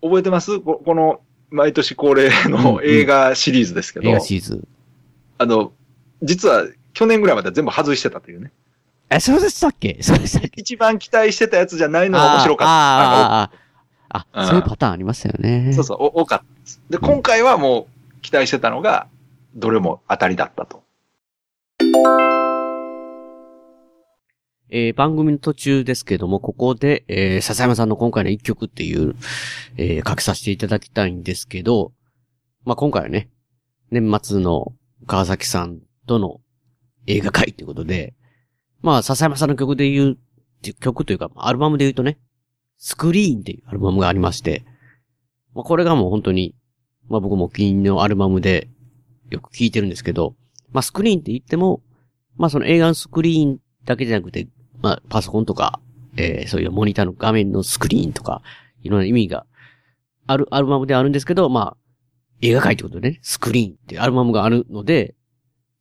[0.00, 0.60] 覚えてます？
[0.60, 1.20] ここの、
[1.50, 4.68] 毎年恒例うんうんの映画シリーズですけど、映画シーズン。
[5.38, 5.72] あの、
[6.22, 8.52] 実は去年ぐらいまで全部外してたというね。
[9.10, 9.98] え、そうでしたっけ？
[10.00, 10.62] そうでしたっけ？
[10.62, 12.70] 一番期待してたやつじゃないのが面白かった。
[12.72, 15.74] あーあー、あーあそういうパターンありましたよね。
[15.74, 16.80] そうそう、お多かったです。
[16.88, 19.08] で、今回はもう期待してたのが、
[19.54, 20.84] どれも当たりだったと。
[24.70, 29.16] えー番組の途中ですけども、ここで、えー笹山さんの今回の一曲っていう、
[29.76, 31.92] えーかけさせていただきたいんですけど、
[32.64, 33.28] まあ、今回はね、
[33.90, 34.72] 年末の
[35.06, 36.40] 川崎さんとの
[37.06, 38.14] 映画会ということで、
[38.82, 40.18] まあ、笹山さんの曲で言う、
[40.80, 42.18] 曲というか、アルバムで言うとね、
[42.78, 44.64] スクリーンっていうアルバムがありまして、
[45.54, 46.54] まあ、これがもう本当に、
[47.08, 48.68] まあ僕もお気に入りのアルバムで
[49.30, 50.34] よく聴いてるんですけど、
[50.72, 51.82] まあスクリーンって言っても、
[52.36, 54.48] まあその映画のスクリーンだけじゃなくて、
[54.82, 55.80] まあパソコンとか、
[56.16, 58.42] えーそういうモニターの画面のスクリーンとか、
[58.82, 59.46] いろんな意味が
[60.26, 61.76] あるアルバムであるんですけど、まあ
[62.42, 65.14] 映画界ってことでね、スクリーンってアルバムがあるので、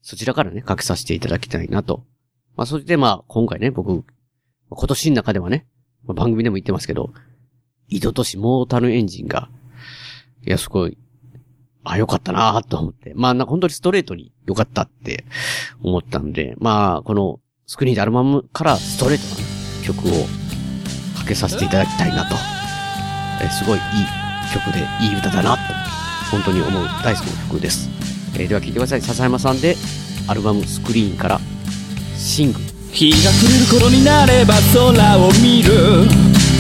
[0.06, 2.04] そちらからね、かけさせていただきたいなと。
[2.56, 4.06] まあそしてまあ今回ね、僕、
[4.70, 5.66] 今年の中ではね、
[6.04, 7.12] 番組でも言ってますけど、
[7.88, 9.50] 井戸都市モータルエンジンが、
[10.46, 11.00] いや、すごい、
[11.84, 13.14] あ、よかったなと思って。
[13.16, 15.26] まあ、なんか本当にストレートに良かったって
[15.82, 20.26] 思ったんで、まあ、このスクリーンでアルバムからストレートな曲を
[21.18, 22.36] かけさせていただきたいなと。
[23.44, 23.84] えすごいいい
[24.54, 25.60] 曲で、いい歌だなと、
[26.30, 28.15] 本当に思う大好きな曲です。
[28.38, 29.02] えーでは聴いてください。
[29.02, 29.76] 笹山さんで、
[30.28, 31.40] アルバムスクリーンから、
[32.18, 32.60] シング。
[32.92, 36.08] 日が暮れる頃になれば空を見る。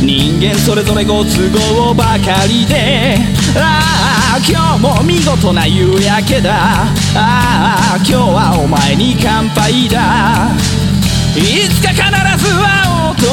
[0.01, 3.17] 人間それぞれご都合ばかりで。
[3.57, 6.83] ああ今日も見事な夕焼けだ。
[7.15, 10.51] ああ今日はお前に乾杯だ。
[11.35, 12.03] いつか必
[12.43, 12.63] ず会
[13.07, 13.25] おうと。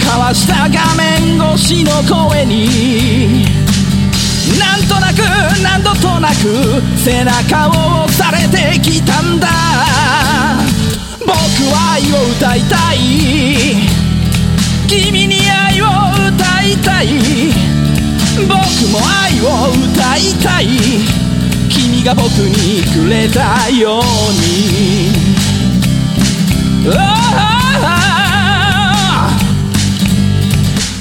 [0.00, 3.59] 交わした画面越しの声に。
[4.60, 5.18] なんとなく
[5.62, 9.48] 何度となく背中を押されてきたんだ。
[11.20, 11.32] 僕
[11.72, 12.98] は愛を歌いたい。
[14.86, 15.86] 君に愛を
[16.28, 17.08] 歌いたい。
[18.40, 18.48] 僕
[18.92, 20.66] も愛を歌いたい
[21.68, 25.10] 君が僕にくれたように。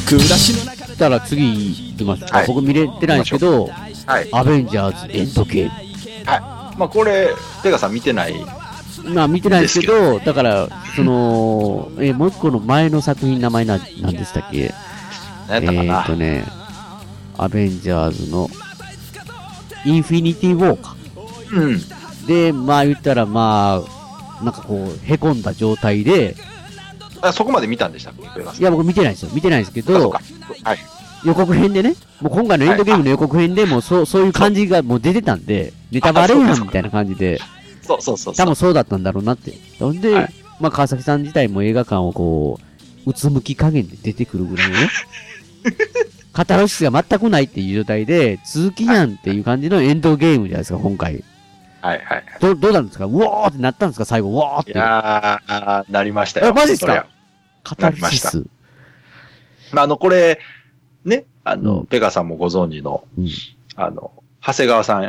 [0.06, 0.69] 暮らしの中
[1.00, 2.30] たら次行きましょう。
[2.36, 3.68] はい僕見れてないんですけど、
[4.06, 4.30] はい。
[4.32, 5.72] アベンジャーズエンドゲーム。
[6.78, 7.30] まあ、これ、
[7.64, 8.36] ペガさん見てない。
[9.04, 14.74] まあ見てないですけど、だから、その、えーもう一個の前の作品名前な、なんでしたっけ？
[15.52, 16.46] え何やったかなー、とね、
[17.38, 18.50] アベンジャーズの、
[19.86, 20.96] インフィニティウォーか。
[21.54, 21.82] うん。
[22.28, 23.82] で、まあ言ったらま
[24.42, 26.36] あ、なんかこう、凹んだ状態で、
[27.22, 28.42] あそこまで見たんでしたっけ？
[28.62, 29.30] いや僕見てないですよ。
[29.34, 30.20] 見てないですけどは
[30.74, 30.78] い。
[31.26, 37.40] 予告編でね、もう今回のエンドゲームの予告編でもうそう、そういう感じがもう出てたんで、ネタバレやんみたいな感じで、
[37.82, 38.36] そうそうそうそう。
[38.36, 39.54] 多分そうだったんだろうなって。
[39.80, 42.60] ほんで、はいまあ川崎さん自体も映画館をこ
[43.06, 44.90] う、うつむき加減で出てくるぐらいのね、
[46.34, 51.24] カタロシスが全くないっていう状態で、続きやんっていう感じのエンドゲームじゃないですか、今回。
[51.82, 52.26] はいはいはい。
[52.40, 53.06] ど、どうなんですか？
[53.06, 54.06] うおーってなったんですか？
[54.06, 54.72] 最後、うおーって。
[54.72, 56.48] いやー、なりましたよ。
[56.48, 57.08] えマジっすか？
[57.64, 58.46] カタルシス。
[59.72, 60.40] まあ、あの、これ、
[61.06, 63.30] ね、あの、うんペガさんもご存知の、うん
[63.76, 64.12] あの、
[64.42, 65.08] 長谷川さんい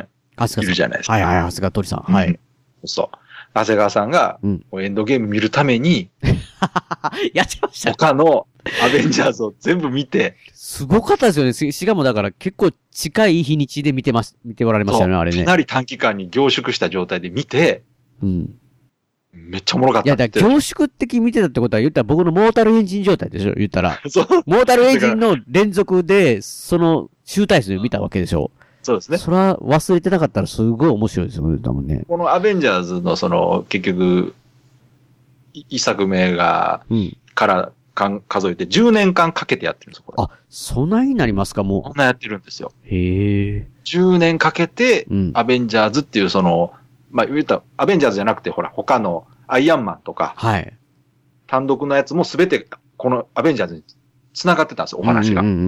[0.66, 1.12] るじゃないですか。
[1.14, 2.00] はいはい、長谷川鳥さん。
[2.00, 2.38] はい。
[2.84, 3.16] そう。
[3.54, 6.10] 長谷川さんが、うんエンドゲーム見るために、
[7.34, 7.92] やってました。
[7.92, 8.46] 他の
[8.82, 11.52] アベンジャーズを全部見て、すごかったですよね。
[11.52, 15.44] ししかもだから結構近い日にちで見てます、見ておられましたよね、あれね。
[15.44, 17.82] かなり短期間に凝縮した状態で見て、
[18.22, 18.54] うん。
[19.32, 24.00] めっちゃおもろかっいや、だ凝縮的見てたってことは言ったら僕のモータルエンジン状態でしょ言ったら。
[24.08, 28.50] そう、モータルエンジンの連続で、その集大成を見たわけでしょ
[28.82, 29.18] そうですね。
[29.18, 32.04] それは忘れてなかったらすごい面白いですよね、多分ね。
[32.08, 34.34] このアベンジャーズのその、結局、
[35.52, 37.16] い一作目が、うん。
[37.34, 40.22] からかん数えて10年間かけてやってるんですよ、これ。
[40.22, 42.72] あ、そないになりますか、こもんなやってるんですよ。
[42.84, 42.86] う。
[42.86, 43.68] へえ。
[43.84, 45.30] 10年かけて、うん。
[45.34, 46.72] アベンジャーズっていうその、
[47.10, 50.72] まあ、言ったらアベンジャーズじゃなくて、ほら、他のアイアンマンとか、はい。
[51.46, 52.66] 単独のやつもすべて、
[52.96, 53.82] このアベンジャーズに
[54.32, 55.48] 繋がってたんですよ、お話がうん。
[55.48, 55.62] うんうんう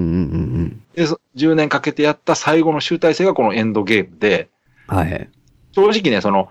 [0.64, 4.50] んで、そ10年かけてやった最後の集大成がこのエンドゲームで、
[4.88, 4.96] うん。
[4.96, 5.30] はい。
[5.72, 6.48] 正直ね、その、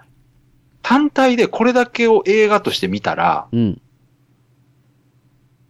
[0.81, 3.81] 単体でこれだけを映画として見たら、うん。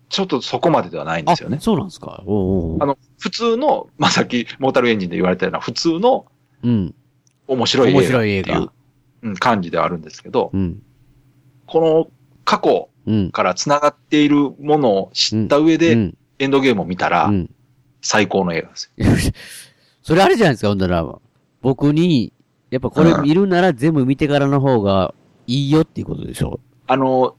[0.09, 1.57] ちょっとそこまでではないんですよね。
[1.61, 2.21] そうなんですか？
[2.25, 6.25] おあの、普通の、まあ、さっき、モータルエンジンで言われたような、普通の
[6.63, 6.93] うん。
[7.47, 8.59] 面白い映画面白い映画。
[8.59, 10.81] うん感じではあるんですけど、うん。
[11.67, 12.07] この
[12.43, 13.31] 過去うん。
[13.31, 16.17] から繋がっているものを知った上で、うん。
[16.41, 17.49] エンドゲームを見たらう、ん。
[18.01, 19.33] 最高の映画ですよ。
[20.01, 21.05] それあれじゃないですか、ほんだら。
[21.61, 22.33] 僕に、
[22.71, 25.13] やっぱこれ見るなら全部見てからの方が
[25.45, 26.59] いいよっていうことでしょ？
[26.87, 27.35] あの、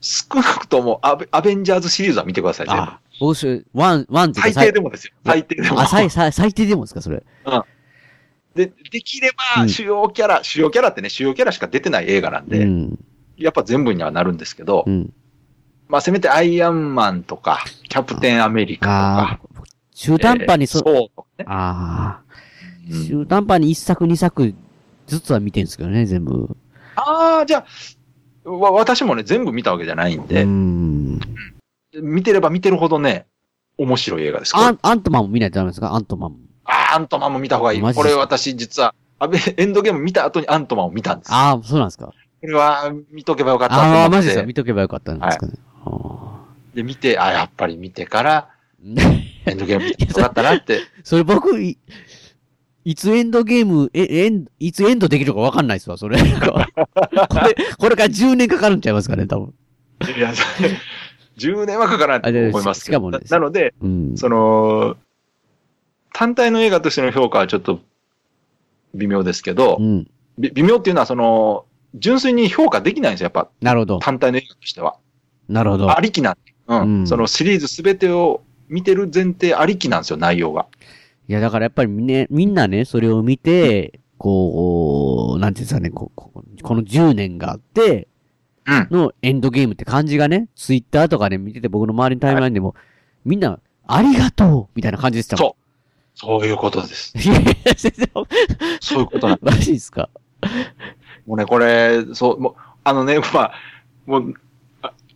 [0.00, 5.12] 少なくともアベアベンジャーズシリーズは見てください、全部あ、僕ワン、ワンって最低でもですよ。
[5.24, 5.80] 最低でも。
[5.80, 7.22] あ、最、最、最低でもですか、それ？
[8.54, 12.98] で、できれば、うん主要キャラ、主要キャラってね、主要キャラしか出てない映画なんで、うん。
[13.38, 15.12] やっぱ全部にはなるんですけど、うん。
[15.92, 19.62] まあせめてアイアンマンとか、キャプテンアメリカとあか、あ、
[19.94, 21.44] 中途半端にそ、えーそうね。
[21.46, 22.22] ああ、
[22.90, 24.54] うん中途半端に一作二作
[25.06, 26.56] ずつは見てるんですけどね、全部。
[26.96, 27.66] ああ、じゃ
[28.46, 31.20] あ、わ私もね、全部見たわけじゃないんうで、ん。
[32.02, 33.26] 見てれば見てるほどね、
[33.76, 34.56] 面白い映画です。
[34.56, 35.92] アン、アントマンも見ないとダメですか？
[35.92, 36.38] アントマンも。
[36.64, 37.82] あーアントマンも見た方がいい。
[37.82, 38.94] これ私実は、
[39.58, 41.32] エンドゲーム見た後にアントマンを見たんです。
[41.34, 42.06] ああ、そうなんですか。
[42.06, 42.14] こ
[42.46, 43.74] れは見とけばよかった。
[43.74, 44.46] ああ、マジですか？
[44.46, 45.52] 見とけばよかったんですかね。
[45.56, 45.71] あ
[46.74, 50.80] で、見て、あやっぱり見てから、ーエンドゲーム よかったなって。
[51.04, 51.78] それ僕、い
[52.84, 56.18] いつエンドゲーム、え、エン、いつエンドできるかわかんないですわ、それ。
[56.18, 59.54] これ、これから10年かかるんちゃいますかね、多分。
[60.16, 60.70] いや、それ
[61.38, 63.10] 10年はかからないと思いますけど。
[63.10, 64.16] ななので、うん。
[64.16, 64.96] その、
[66.12, 67.80] 単体の映画としての評価はちょっと
[68.94, 70.10] 微妙ですけどう、ん。
[70.38, 71.64] び微妙っていうのはその、
[71.94, 73.48] 純粋に評価できないんですよ、やっぱ。
[73.60, 73.98] なるほど。
[74.00, 74.96] 単体の映画としては。
[75.52, 76.00] なるほどあ。
[76.00, 76.36] りきなん
[76.68, 76.80] うん。
[76.80, 80.66] うんそのシリーズすべてを見てる前提ありきなんですよ、内容が。
[81.28, 86.30] いや、だからやっぱりみ,、ね、みんなね、それを見て、こう、なんていうんですかね、ここ
[86.62, 88.08] この10年があって、
[88.66, 88.88] うん。
[88.90, 92.74] のエンドゲームって感じがね、ツイッターとかね、見てて僕の周りのタイムラインでも、
[93.24, 95.48] みんな、ありがとうみたいな感じでしたもん。
[95.48, 95.58] そう。
[96.14, 97.12] そういうことです。
[97.18, 98.08] い やいや、全然、
[98.80, 100.08] そういうことなんマジですか？
[101.26, 103.52] もうね、これ、そう、もう、あのね、まあ、
[104.06, 104.34] もう、あ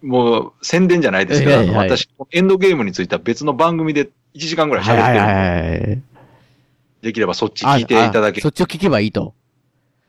[0.06, 6.02] もう、宣伝じゃないですけど、はい私、エンドゲームについては別の番組で1時間ぐらい喋ってるはいはい。
[7.02, 9.34] できればそっち聞いていただけそっちを聞けばいいと。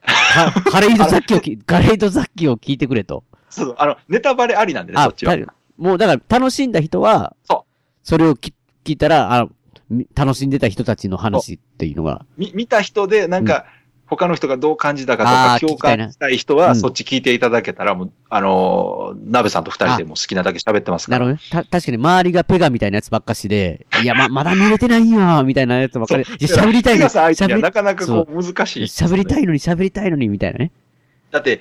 [0.02, 3.24] か カレイド雑記をき、カレイド雑記を聞いてくれと。
[3.50, 5.36] そう、あの、ネタバレありなんでね、そっちは。
[5.36, 9.48] だもうだから楽しんだ人は、そうそれをき聞いたら、あ
[9.90, 13.66] み楽しんでた人たちの話っていうのが、み見た人で、なんか、
[14.10, 21.26] 他の人がどう感じたかとあか、ー共感したい人は、そっち聞いていただけたら、もう、あのー、鍋さんと二人でもう好きなだけ喋ってますから。
[21.26, 21.64] なるほどね。
[21.66, 26.24] た、確かに周りがペガみたいなやつばっかしで、 いや、ま、まだ見れてないよみたいなやつばっかり。
[26.24, 30.72] いや、喋りたいのに、喋なかなかこう難しい、り、喋りたいのに喋りたいのに、みたいなね。
[31.32, 31.60] だって、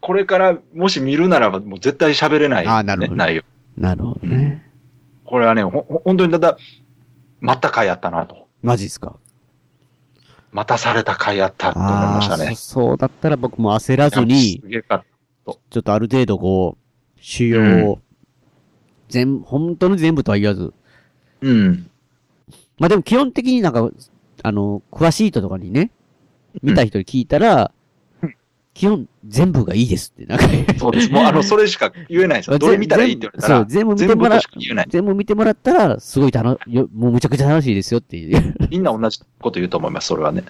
[0.00, 2.70] これからもし見るならば、もう絶対喋れない、ね。
[2.70, 3.42] あーなるほど内容。
[3.76, 4.62] なるほどね。
[5.24, 6.56] これはね、ほ、ほ本当にただ、
[7.40, 8.46] 待った回やったなと。
[8.62, 9.16] マジっすか？
[10.52, 12.54] 待たされた回やったと思いましたね。
[12.54, 18.00] そそうだったら僕も焦らずいにちょっとある程度こう、主要を、
[19.08, 20.72] 全、本当に全部とは言わず。
[21.40, 21.90] うん。
[22.78, 23.90] まあでも基本的になんか、
[24.42, 25.90] あの、詳しい人とかにね、
[26.62, 27.81] 見た人に聞いたら、うん
[28.74, 30.46] 基本全部がいいですって、なんか
[30.78, 31.10] そうです。
[31.10, 32.58] もうあの、それしか言えないんですよ。
[32.58, 34.84] どれ見たらいいって言われたらそう、、全部見てもら全。
[34.88, 38.54] 全部見てもらったら、すごい楽、よもうむちゃくちゃ楽しいですよっていう。
[38.70, 40.44] みんな同じこと言うと思います、それはね。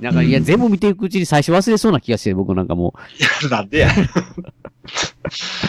[0.00, 3.90] なんか、いや、うん全部見ていくうちに最初忘れそうな気がして、僕なんかもいや、なんでや。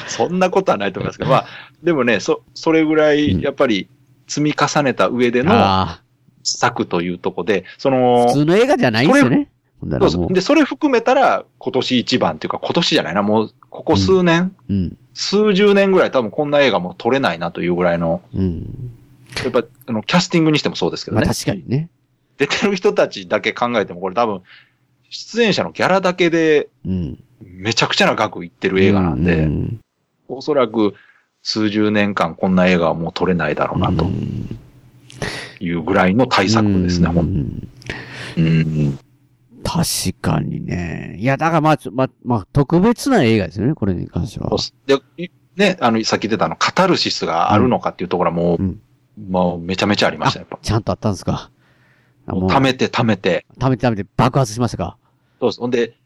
[0.07, 1.45] そんなことはないと思いますけど、まあ、
[1.83, 3.87] でもね、そ、それぐらうんい、やっぱり、
[4.27, 6.01] 積み重ねた上でう、のあ
[6.43, 9.49] 策というとこで、そあ、の普、通の映画じゃないんですよね。
[9.81, 14.97] そうですで、それ含めたら、今年一番っていうか、今年じゃないな、もう、ここ数年、うん。
[15.13, 18.91] 数十年ぐらい多分こんな映画も撮れないなというぐらいの、うん。
[19.43, 21.33] やっぱ、あの、キャスティングにしてもそうですけどまあね。
[21.33, 21.89] 確かにね。
[22.37, 24.41] 出てる人たちだけ考えても、これ多分、
[25.09, 27.23] 出演者のギャラだけで、うん。
[27.43, 29.79] めちゃくちゃな額いってる映画なんで、うん
[30.33, 30.93] おそらく
[31.43, 34.57] 数十年間こんな映画はもう撮れないだろうなとうん
[35.59, 37.25] いうぐらいの大作ですね、うんほん
[38.37, 38.99] うん。
[39.63, 41.15] 確かにね。
[41.19, 44.49] いや、だからまあ、まあ、まあ、特別な映画ですよね、これに関しては。
[44.87, 48.81] で、いね、あの、さっき言ってたあの、カタルシスがあるのかっていうところはもう、うん
[49.29, 50.57] もうめちゃめちゃありました、やっぱ。
[50.61, 51.51] ちゃんとあったんですか。
[52.25, 53.45] あもう溜めて溜めて。
[53.59, 54.97] 溜めて溜めて爆発しましたか。
[55.39, 55.59] そうです。
[55.59, 55.97] ほんで、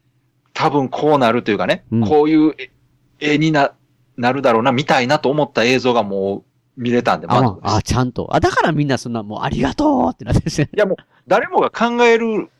[0.52, 3.72] 多分こうなるというかね、うんこういう絵絵にな、
[4.16, 6.44] なるだろうな、みたいなと思った映像がも
[6.78, 8.28] う見れたんで、まあ、あ、ちゃんと。
[8.34, 10.68] あ、だからみんなそんな、もうありがとうってなってるんですね。
[10.74, 10.96] いやもう、
[11.28, 12.50] 誰もが考える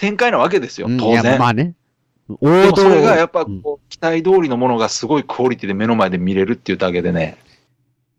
[0.00, 1.38] 展開なわけですよ、うん当然。
[1.38, 1.74] まあね。
[2.40, 7.36] 王でも道それがやっぱうんこう、期待通りのものがすごいクオリティで目の前で見れるっていうだけでね。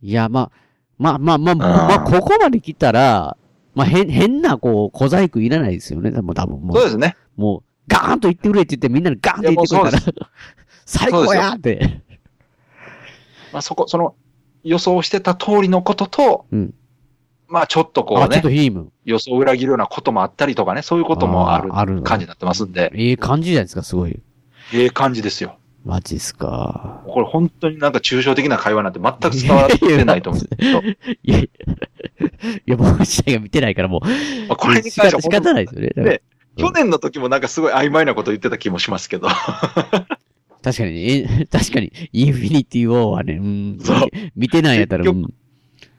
[0.04, 0.52] いや、まあ、
[1.00, 3.36] まあまあまあ、まあ、ここまで来たら、
[3.74, 6.12] まあ、変、変な、こう、小細工いらないですよね。
[6.12, 6.78] もう多分もう。
[6.78, 7.15] そうですね。
[7.36, 10.30] もう、ガーンと言ってくれって言ってみんなにガーンと言ってくれたら
[10.86, 12.02] 最高やって。
[13.52, 14.13] まあそこ、その、
[14.63, 16.74] 予想してた通りのことと、うん
[17.51, 18.91] まあちょっとこあ、うね、ヒーム。
[19.05, 24.19] 予想を裏切るようなこともあったりとかね、そういうこともある感じになってますんで、ええ感じじゃないですか、すごい。
[24.73, 25.57] ええ感じですよ。
[25.83, 27.01] マジっすか。
[27.07, 30.81] これ本当になんか抽象的な会話なんて全く伝わってないと思うんですけど、
[31.23, 31.49] いや、い
[32.65, 34.07] や、僕自体が見てないからもう、
[34.47, 36.21] まあこれに関しては本当方ないですよね。
[36.57, 39.27] 去年の時もなんかすごい曖昧なこと言ってた気もしますけど、
[40.63, 43.79] 確かに、え、確かに、インフィニティ・ウォーはね、うん、
[44.35, 45.33] 見てないやったら、結うん、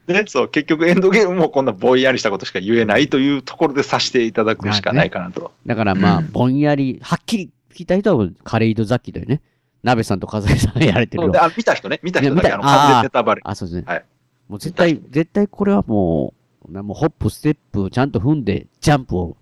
[0.07, 5.51] ね、そう、結局エンドゲームもこんなぼんやりしたことしか言えないというところでさせていただくしかないかなと。
[5.65, 9.41] だからまあ、うんぼんやり、はっきり聞いた人は、カレイド・ザッキーだよね。
[9.81, 11.23] 鍋さんと風井さんがやられてる。
[11.41, 13.41] あ見た人ね、見た人だけあの、完全ネタバレ。
[13.43, 13.83] あ、そうですね。
[13.85, 14.05] はい
[14.47, 16.33] もう絶対、絶対これはも
[16.67, 19.37] う、なもうホップ、ステップ、ちゃんと踏んで、ジャンプを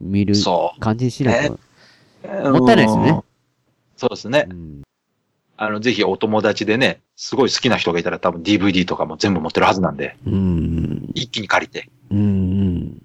[0.00, 1.58] 見るそ感じにしないと。
[2.24, 2.52] う。
[2.52, 3.22] もったいないですよねうん。
[3.96, 4.52] そうですねう。
[4.52, 4.82] ん
[5.56, 11.10] あの、ぜひお友達でね、すごい好きな人がいたら多分 DVD とかも全部持ってるはずなんで、うん。
[11.14, 13.02] 一気に借りて、うん。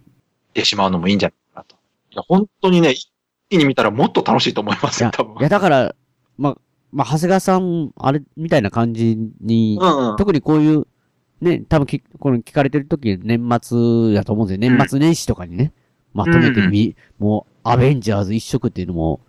[0.54, 1.76] てしまうのもいいんじゃないかなと。
[2.12, 3.12] いや、本当にね、一
[3.50, 5.38] 気に見たらもっと楽しいと思いますよ、多分。
[5.40, 5.96] いや、だから、
[6.38, 6.58] まあ、
[6.92, 10.18] まあ、長谷川さん、あれ、みたいな感じに、うんうん。
[10.18, 10.88] 特にこういう、
[11.40, 14.78] ね、多分き、この聞かれてる時年末だと思うんですよ。
[14.78, 15.72] 年末年始とかにね、
[16.14, 19.22] まとめてみ、もう、アベンジャーズ一色っていうのも、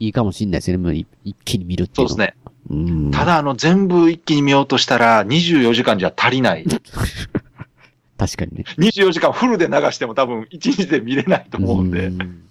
[0.00, 0.82] いいかもしれないですよね。
[0.82, 2.08] もうい一気に見るっていう。
[2.08, 2.34] そですね。
[2.68, 3.10] うん。
[3.10, 6.64] ただ、あの、全部一気に見ようとしたら、24時間じゃ足りない。
[8.18, 8.64] 確かにね。
[8.76, 12.04] 24時間フルで流しても多分1日で見れないと思うんで。
[12.04, 12.42] いん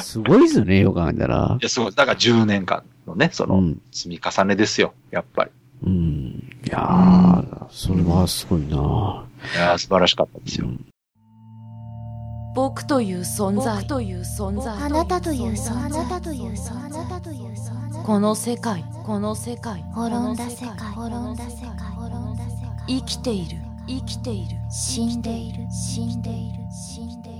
[0.00, 1.58] すごいですよね、よく考えたら。
[1.60, 1.94] や、すごい。
[1.94, 3.80] だから10年間のね、そうの、ん。
[3.92, 5.50] 積み重ねですよ、やっぱり。
[5.84, 5.92] うん。
[6.66, 10.68] いやー、それはすごいないやー素晴らしかったですよ。
[12.54, 17.67] 僕という存在という存在あなたという存在あなたという存在あなたという存在
[18.08, 22.86] この世界この世界滅んだ世界滅んだ世界滅んだ世界。
[22.86, 24.56] 生きている生きている。
[24.70, 27.38] 死んでいる死んでいる死んでいる。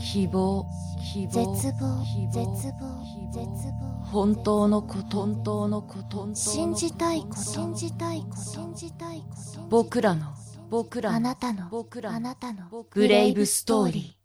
[0.00, 0.64] 希望
[1.12, 3.32] 希望絶望希絶望望。
[3.32, 4.04] 絶望。
[4.04, 10.26] 本当のこと本当のこと信じたいこと信じたいこと信じたいこと僕らの
[10.70, 12.86] 僕らのあなたの僕らのあなたの。
[12.92, 14.15] ブレイブストーリー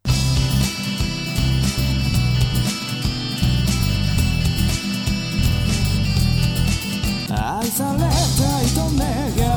[7.34, 9.08] 愛されたいと願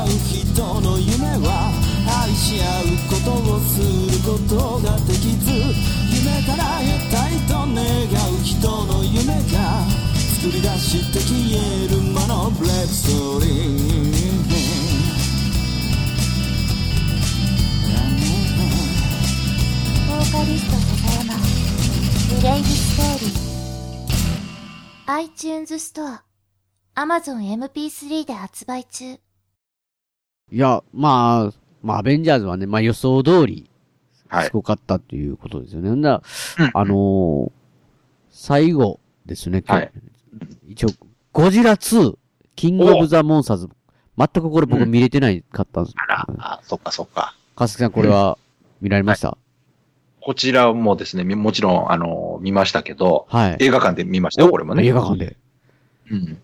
[0.05, 1.73] う人の夢は
[2.25, 9.83] 愛し合うことをすることができず夢から得たいと願う人の夢が
[10.41, 13.55] 作り出して消える魔のブレイブストーリー。
[20.07, 21.35] ボーカリスト笹山
[22.37, 23.45] ブレイブストーリー。
[25.07, 26.23] iTunes ストア
[26.97, 29.19] Amazon MP3 で発売中い
[30.53, 31.53] や、まあ、
[31.83, 33.69] まあ、アベンジャーズはね、まあ予想通り、
[34.29, 35.91] はいすごかったっていうことですよね。
[35.91, 36.23] ほんだ
[36.73, 37.53] あのー
[38.31, 39.93] 最後ですね、今日はい
[40.71, 40.89] 一応、
[41.33, 42.17] ゴジラ2、
[42.57, 43.69] キングオブザモンスターズ、
[44.19, 45.95] 全くこれ僕見れてないかったんです。
[45.97, 47.37] あら、あ、そっかそっか。
[47.55, 48.37] かすきさん、これは
[48.81, 49.39] 見られました？
[50.21, 53.57] こちらもですね、みもちろん、あの、見ましたけど、はい。
[53.61, 54.85] 映画館で見ましたよ、これもね。
[54.85, 55.37] 映画館で。
[56.11, 56.39] うん。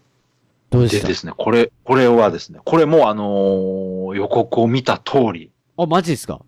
[0.71, 1.07] どうでした？
[1.07, 6.41] でですね、これ、これはですね、これもあのー予告を見た通り、あ、マジですか？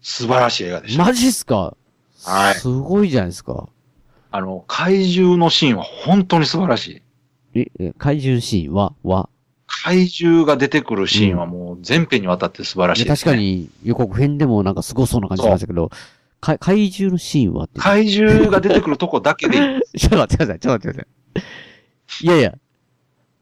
[0.00, 1.04] 素晴らしい映画でした。
[1.04, 1.76] マジっすか？
[2.24, 3.68] はいすごいじゃないですか。
[4.30, 7.02] あの、怪獣のシーンは本当に素晴らしい。
[7.60, 9.28] え、え怪獣シーンは、は、
[9.66, 13.36] 怪獣が出てくるシーンはもう全編にわたって素晴らしいです、ね確か。
[13.36, 15.90] に予告編でもなんかすごそうな感じしましたけど、
[16.40, 17.68] か怪獣のシーンは。
[17.76, 19.80] 怪獣が出てくるとこだけでいい。
[19.98, 21.06] ちょっと待ってください、ちょっと待ってく
[21.36, 21.44] ださ
[22.22, 22.26] い。
[22.26, 22.54] いやいや、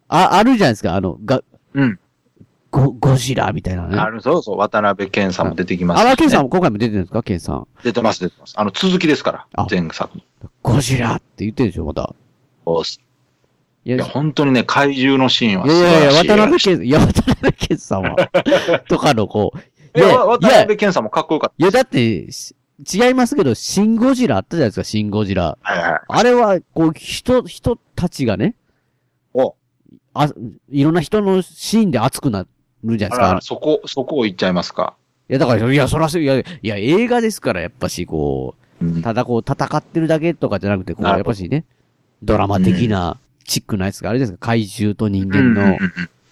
[0.08, 1.42] あ、あるじゃないですか、あの、が、
[1.74, 1.98] うん。
[2.70, 3.96] ゴ、ゴジラみたいなね。
[3.98, 6.10] ある、そうそう、渡辺健さんも出てきますね。
[6.10, 7.22] ら、ケンさんも今回も出てるんですか？
[7.22, 7.66] ケンさん。
[7.82, 8.54] 出てます、出てます。
[8.56, 10.10] あの、続きですからあ、前作。
[10.62, 12.14] ゴジラって言ってるでしょ、また。
[12.66, 13.00] そうっす
[13.84, 15.94] いや、本当にね、怪獣のシーンは素晴らしい。
[15.94, 18.16] やいや、渡辺健、いや、渡辺健さんは、
[18.88, 22.54] とかのこう、いや、渡辺健さんもかっこよかっいや、だって、し
[22.94, 25.56] 違いますけど、シン・ゴジラあったじゃないですか、シン・ゴジラ。
[25.64, 25.72] た。
[25.72, 26.00] はいはい。
[26.06, 28.67] あれは、こう、人、人たちがね、お
[30.22, 30.32] あ、
[30.70, 32.46] いろんな人のシーンで熱くな
[32.84, 33.38] るじゃないですか。
[33.42, 34.94] そこ、そこを言っちゃいますか。
[35.28, 41.64] いや、だから、いや、そらそう、いや、いや、映画ですから、やっぱし、こうただこう、戦ってるだけとかじゃなくて、こう、やっぱしね、
[42.22, 45.78] ドラマ的な、チックなやつがあるじゃないですか、怪獣と人間のうんうんうんうん。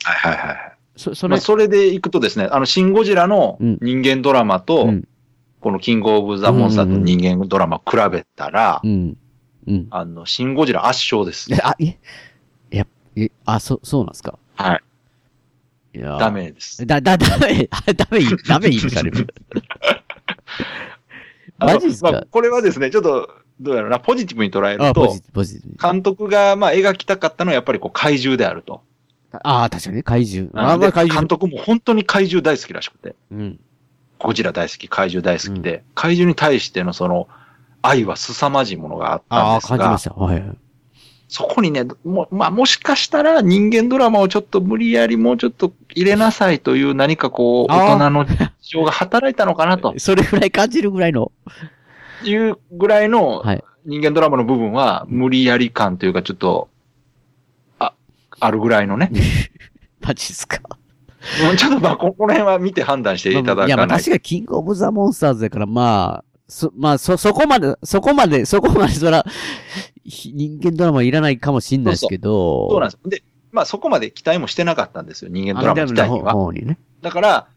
[0.05, 0.72] はいはいはい。
[0.97, 5.09] そ、それまあ、、それでいくとですね、あの、シン・ゴジラのうん人間ドラマと、うん
[5.59, 9.16] このキング・オブ・ザ・モンスターの人間ドラマを比べたら、うん。
[9.66, 9.87] うん。
[9.91, 11.53] あの、シン・ゴジラ圧勝です。
[11.53, 11.95] え、あ、え、いや、
[13.17, 14.39] え、あ、そ、そうなんですか？
[14.57, 15.99] はい。
[15.99, 16.31] いやーダ。
[16.31, 16.85] メです。
[16.87, 19.11] だ、だ、 ダメ、あダメダメいいですかね。
[21.59, 22.12] あのマジっすか？
[22.12, 23.29] まあこれはですね、ちょっと、
[23.61, 25.93] どうやろうな、ポジティブに捉えあ、るとポジ、ティブ、ポジティブ。
[25.93, 28.83] 監督が、まあ、描きたかったのはやっぱりこう怪獣であると。
[29.33, 30.51] ああ、確かにね、怪獣。
[30.55, 31.21] ああ、まであ怪獣。
[31.23, 33.61] 監督も本当に怪獣大好きらしくて、うん。
[34.19, 37.29] ゴジラ大好き、怪獣大好きで、怪獣に対してのその、
[37.81, 40.14] 愛は凄まじいものがあったんああ、ですが感じまし、た。
[40.14, 40.57] はいはい。
[41.29, 51.33] そこにね、も、まあ、もしかしたら人間ドラマをちょっと無理やりもうちょっと入れなさいという何かこう、大人の事情が働いたのかなと それぐらい感じるぐらいの。
[52.22, 53.64] いうぐらいのはい。
[53.85, 56.68] 人間ドラマの部分は無理やり感というかちょっと、
[57.79, 57.93] あ、
[58.41, 59.11] あるぐらいのね。
[60.01, 60.61] マジっすか。
[61.57, 63.95] ちょっとまあ、ここの辺は見て判断していただいや、まかないと。
[63.95, 69.24] あ確かにキングオブザモンスターズだから、まあ、そ、まあ、そ、そこまで、そこまで、そこまで、そら、
[70.05, 72.70] ひ人間ドラマいらないかもしんないですけど。
[72.70, 72.99] そうなんです。
[73.09, 76.32] で、まあそこまで期待もしてなかったんですよ、人間ドラマ自体にのは。
[76.34, 76.78] 方にね。
[77.03, 77.49] だから、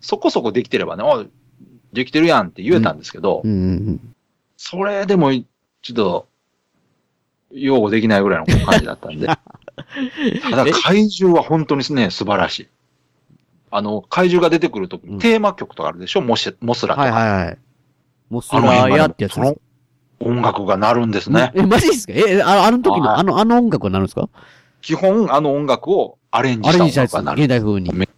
[0.00, 1.28] そこそこできてればね、おい
[1.92, 4.14] できてるやんって言えたんですけど、うんうんうん。
[4.56, 6.26] それでも、ちょっと、
[7.50, 9.26] 擁護できないぐらいの感じだったんで。
[9.28, 9.36] た
[10.56, 12.68] だ、怪獣は本当にね、素晴らしい。
[13.70, 16.20] あの、怪獣が出てくるときテーマ曲とかあるでしょ？
[16.22, 17.06] モシモスラとか。
[17.06, 17.58] はいはいはい。
[18.32, 19.56] モスラーヤってやつですその
[20.20, 21.52] 音楽が鳴るんですね。
[21.54, 22.14] え、マジですか？
[22.16, 24.30] え、ああの時の、はいあの、あの音楽はなるんですか？
[24.80, 27.42] 基本、あの音楽をアレンジあした音楽が鳴る。
[27.42, 28.08] 現代風に。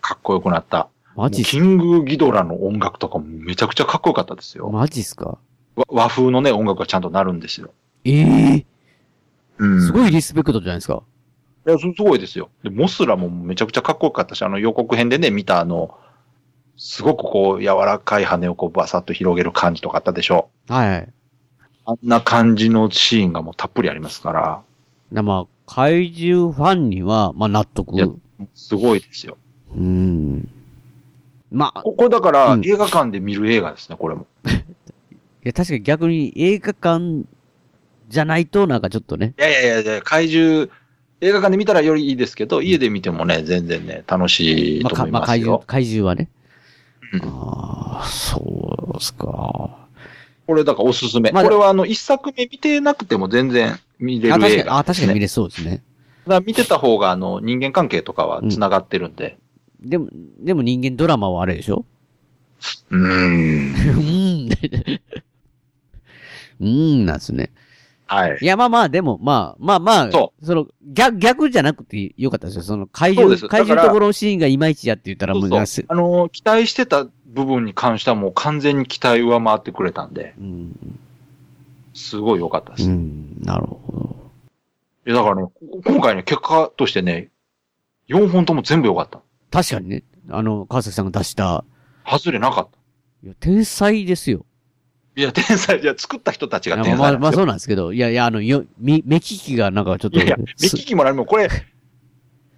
[0.00, 0.88] かっこよくなった。
[1.16, 4.70] マジっすキングギドラの音楽とかもめちゃくちゃかっこよかったですよ。
[4.70, 5.38] マジっすか？
[5.74, 7.70] わ和風のね、音楽がちゃんと鳴るんですよ。
[8.04, 8.66] ええ
[9.58, 11.02] うんすごいリスペクトじゃないですか。
[11.66, 12.50] いや、すすごいですよ。
[12.62, 15.98] で、モスラもめちゃくちゃかっこよかったし、あの予告編でね、見たあの、
[16.82, 20.48] すごくこう、柔らかい羽をこう、バサッと広げる感じとかあったでしょ。
[20.66, 21.08] はいはい。
[21.84, 24.62] あんな感じのシーンがもうたっぷりありますから、
[25.12, 28.18] なまあ、怪獣ファンには、まあ納得。
[28.54, 29.36] すごいですよ。
[29.76, 30.48] ーん。
[31.52, 34.26] まあ、ここだから、うん映画館で見る映画ですね、これも。
[34.48, 34.48] い
[35.42, 37.24] や、確かに逆に映画館
[38.08, 39.34] じゃないと、なんかちょっとね。
[39.38, 40.70] いやいやいやいや、怪獣、
[41.20, 45.66] 映画館で見たらよりいいですけど、家で見てもね、全然ね、楽しいと思いまあ、怪獣ますよ、。
[45.66, 46.30] 怪獣はね。
[47.12, 48.38] うんああ、そ
[48.90, 49.26] うですか。
[50.46, 51.30] これだからおすすめ。
[51.32, 54.84] まあこれはあの、一作目見てなくても全然見れあ、る映確かに、あ。
[54.84, 55.70] 確かに見れそうですね。
[55.70, 55.82] だか
[56.34, 59.38] ら見てた方が、あの、人間関係とかは繋がってるんで。
[59.80, 60.08] でも、
[60.40, 61.84] でも人間ドラマはあれでしょ？
[62.90, 63.72] うーん。
[63.74, 64.52] うーん。
[66.60, 67.50] うーんなんですね。
[68.10, 68.38] はい。
[68.40, 72.62] いや、まあまあ、でも、まあ、まあまあ、その、逆、逆じゃなくてよかったですよ。
[72.62, 80.98] その、怪獣怪獣ところのシーンがいまいちやって言ったら、もうそうそうあの、期待してた部分に関してはもう完全に期待上回ってくれたんで、うん、
[81.94, 82.82] すごい良かったです。
[82.82, 84.20] いうん、なるほど。
[85.10, 85.52] や、だからね、こ
[85.84, 87.30] 今回ね、結果としてね、
[88.08, 89.20] 4本とも全部良かった。
[89.50, 91.64] 確かにね、あの、川崎さんが出した、
[92.06, 92.78] 外れなかった。
[93.22, 94.46] いや、天才ですよ。
[95.20, 97.42] いや、天才、いや、作った人たちがまあ天まあまあそ。
[97.42, 101.48] うなんですけど、いやいや、あの、よ、み、目利きがなんかちょっと、いやいや、目利きも何も、これ、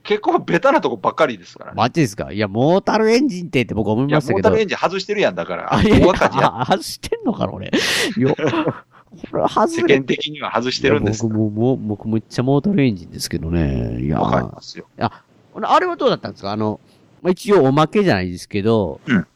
[0.05, 1.77] 結構ベタなとこばっかりですからね。
[1.77, 2.33] マジですか？
[2.33, 4.49] いや、モータルエンジンってって僕思いましたけど。
[4.49, 7.71] モータルエンジン外してるやんだから、あ、いや外してんのかな、俺。
[8.17, 11.23] よ、これ外れ世間的には外してるんです。
[11.23, 14.01] 僕も、もう、僕めっちゃモータルエンジンですけどね。
[14.01, 14.87] いや、わかりますよ。
[14.99, 16.51] あれはどうだったんですか？
[16.51, 16.81] あの、
[17.23, 19.27] まあ、一応おまけじゃないですけど、うん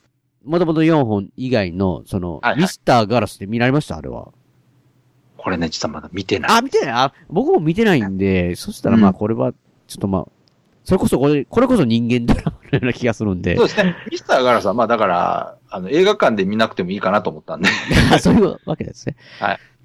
[0.47, 3.97] もともと4本以外の、その、はいはいミスターガラスで見られました？
[3.97, 4.29] あれは。
[5.37, 6.51] これね、実はまだ見てない。
[6.59, 9.59] あ、見てないあ、僕も見てないんで、そしたらまあうんこれは、ちょ
[9.95, 10.27] っとまあ、
[10.85, 13.67] それこそこれ、これこそ人間ドラマのような気がするんでそう。
[13.69, 13.95] ですね。
[14.11, 17.69] ミスターガラスは、まあだから、あの、映画館で見なくてもいいかなと思ったんで。
[18.21, 19.17] そういうわけですね。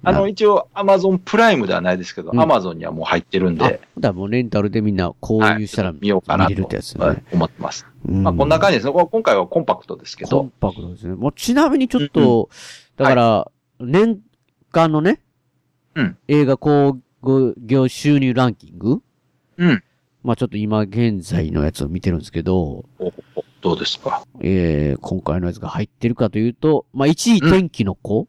[0.04, 7.04] あの、一応、アマゾンプライムではないですけど、うんアマゾンにはもう入ってるんあ、で、だからもうレンタルでみんな購入したら見ようかな見れるとってやつね。
[7.06, 7.86] はい思ってます。
[8.06, 8.22] うん。
[8.22, 8.86] まあ、こんな感じです。
[8.86, 8.92] ね。
[8.92, 10.40] こ今回はコンパクトですけど。
[10.40, 11.14] コン、パクトですね。
[11.14, 12.48] もうちなみにちょっと、
[12.96, 13.50] だから、
[13.80, 14.20] 年
[14.70, 15.20] 間のね、
[15.94, 16.16] うん。
[16.28, 19.02] 映画興行収入ランキング。
[19.58, 19.84] うん。
[20.22, 22.84] まあちょっと今現在のやつを見てるんですけど、
[23.60, 24.24] どうですか？
[24.40, 28.28] えー、今回のやつが入ってるかというと、まあ1位うん天気の子、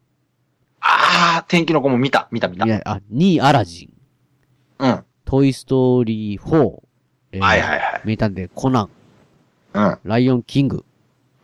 [0.81, 2.65] あー、天気の子も見た、見た、見た。
[2.65, 3.93] いや、あ、2位アラジン、
[4.79, 4.89] うん。
[4.89, 6.79] はトイストーリー4、
[7.33, 8.01] えーいはいはい。
[8.05, 8.89] 名探偵コナン、
[9.73, 9.99] うん。
[10.03, 10.85] ライオンキング、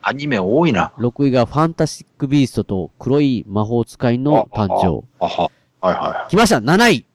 [0.01, 0.93] アニメ多いな。
[0.97, 5.05] 6位がファンタスティックビーストと黒い魔法使いの誕生。
[5.19, 5.51] あは。
[5.81, 7.05] はいは来ました !7 位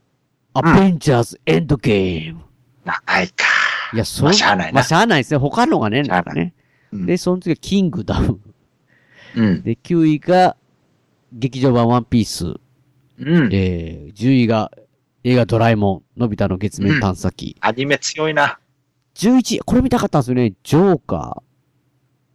[0.55, 2.41] アベンジャーズエンドゲーム。
[2.41, 2.45] い。
[2.87, 3.45] ないか。
[3.93, 5.39] いや、そまあしゃあないなまあ、しゃあないですね。
[5.39, 6.55] 他のがね、しゃあなんかね。
[6.93, 8.41] うんで、その次がキングダム。
[9.37, 9.63] うん。
[9.63, 10.57] で、9位が、
[11.33, 12.55] 劇場版ワンピース。
[13.19, 13.53] うん。
[13.53, 14.71] えー、10位が、
[15.25, 17.57] 映画ドラえもん、のび太の月面探査機。
[17.61, 18.61] アニメ強いな。
[19.15, 20.53] 11位、これ見たかったんですよね。
[20.63, 21.43] ジョーカー。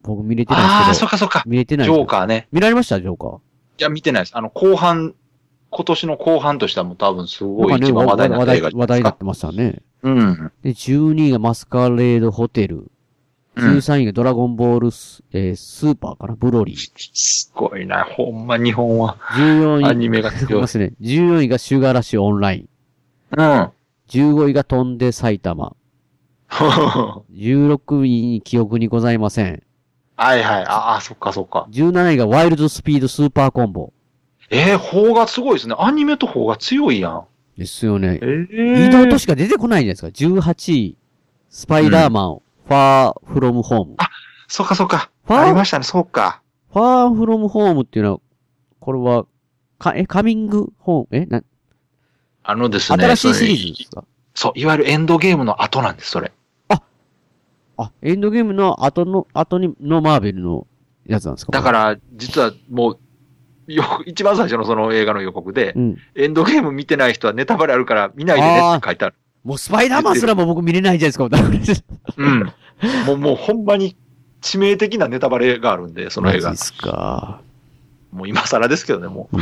[0.04, 1.08] 僕見れてないああ、ですけど。
[1.08, 1.44] そっかそっか。
[1.46, 2.48] 見れてないジョーカーね。
[2.52, 3.00] 見られました？
[3.02, 3.38] ジョーカー。
[3.38, 3.40] い
[3.80, 4.32] や、見てないです。
[4.38, 5.14] あの、後半、
[5.72, 8.80] 今年の後半としてはもう多分すごい一番話題にな話題った映画。
[8.80, 9.82] 話題になってましたね。
[10.04, 10.52] うん。
[10.64, 12.90] で、12位がマスカレードホテル。
[13.56, 13.78] うん。
[13.78, 16.36] 13位がドラゴンボールス、えースーパーかな？
[16.36, 16.78] ブロリー。
[17.14, 18.06] すごいな。
[18.06, 19.86] ほんま日本は14位。
[19.86, 20.68] アニメが強 いま。
[20.68, 20.94] すね。
[21.02, 22.70] 14位がシュガーラッシュオンライン。
[23.38, 23.70] うん。
[24.10, 25.76] 15位が飛んで埼玉。
[27.34, 29.64] 16位に記憶にございません。
[30.18, 30.66] はいはい。
[30.66, 31.68] ああ、そっかそっか。
[31.72, 33.94] 17位がワイルドスピードスーパーコンボ。
[34.50, 35.76] えー、方がすごいですね。
[35.78, 37.24] アニメと方が強いやん。
[37.58, 38.48] ですよねえ。
[38.52, 40.48] え移動としか出てこないじゃないですか。
[40.50, 40.98] 18位、
[41.50, 43.96] スパイダーマン、ファーフロムホーム。
[44.48, 45.10] そっかそっか。
[45.26, 46.42] ファーありましたね、そうか。
[46.74, 48.20] ファーフロムホームっていうのは、
[48.80, 49.26] これは、
[49.78, 51.44] か、え、カミングホーム、え、な、
[52.44, 53.06] あのですね。
[53.06, 54.04] 新しいシリーズですか？
[54.34, 56.32] そう、いわゆるエンドゲームの後なんです、それ。
[57.82, 60.68] あ、エンドゲームの後の、後に、のマーベルの
[61.06, 61.52] やつなんですか？
[61.52, 65.98] だからら、実はもう、よ、一番最初のその映画の予告で、うん。
[66.16, 69.16] エンドゲーム見てない人はネタバレあるから見ないでねって書いてある。
[69.44, 71.96] もうスパイダーマンすらも僕見れないじゃないですか。
[72.18, 72.44] うん。
[73.06, 73.96] もう、もうほんまに
[74.42, 76.66] 致命的なネタバレがあるんで、その映画マジっ。
[76.66, 77.42] すか。
[78.12, 79.38] もう今更ですけどね、もう。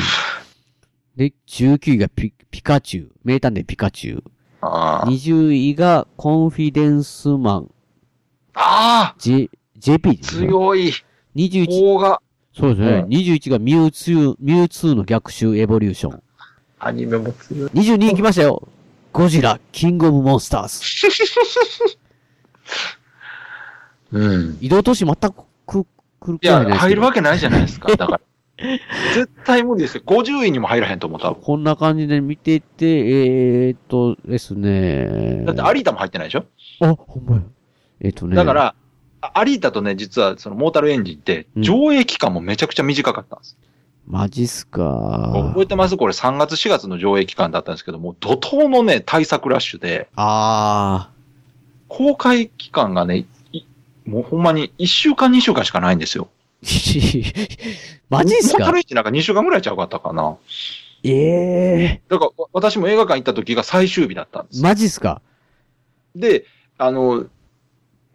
[1.16, 3.12] で、19位がピピカチュウ。
[3.24, 4.24] 名探偵ピカチュウ。
[4.62, 7.72] あー20位がコンフィデンスマン。
[8.60, 10.18] あ J、JP。
[10.20, 10.92] 強い。
[11.36, 12.22] 21、方が、
[12.58, 12.88] そうですね。
[12.98, 16.24] うん21がミュウツー、ミュウツーの逆襲エボリューション。
[16.80, 17.70] アニメも強い。
[17.72, 18.68] 22位来ましたよ。
[19.14, 21.98] ゴジラ、キングオブモンスターズ。
[24.18, 24.58] うん。
[24.62, 25.34] 移動都市全く
[25.66, 25.86] く
[26.20, 27.96] 来るいや、気配ないですけど入るわけないじゃないですか。
[27.96, 28.22] だから。
[29.14, 30.04] 絶対無理ですよ。
[30.06, 31.42] 50位にも入らへんと思う、多分。
[31.44, 35.44] こんな感じで見てて、えーっとですね。
[35.46, 36.46] だってアリータも入ってないでしょ？
[36.82, 37.42] あ、ほんまや。
[38.02, 38.36] えーっとね。
[38.36, 38.76] だか、ら、
[39.22, 43.58] あアリータとね、実はそのモータルエンジンって、うん上映期間もめちゃくちゃ短かったんです。
[44.08, 45.32] マジっすか。
[45.54, 45.98] 覚えてます？
[45.98, 51.10] これ3月4月の上映期間だったんですけども、怒涛のね、対策ラッシュで、あ
[51.90, 53.64] 公開期間がね、い
[54.06, 56.30] もうほんまに1週間2週間しかないんですよ。
[56.64, 57.98] ー。
[58.10, 58.60] マジっすか？
[58.60, 60.38] モータルエンジンなんか2週間ぐらいちゃうかったかな。
[61.04, 61.12] え
[61.84, 64.64] えだからわ私も映画館行った時が最終日だったんですー。。
[64.64, 65.22] マジっすか？
[66.16, 66.46] で、
[66.78, 67.26] あの、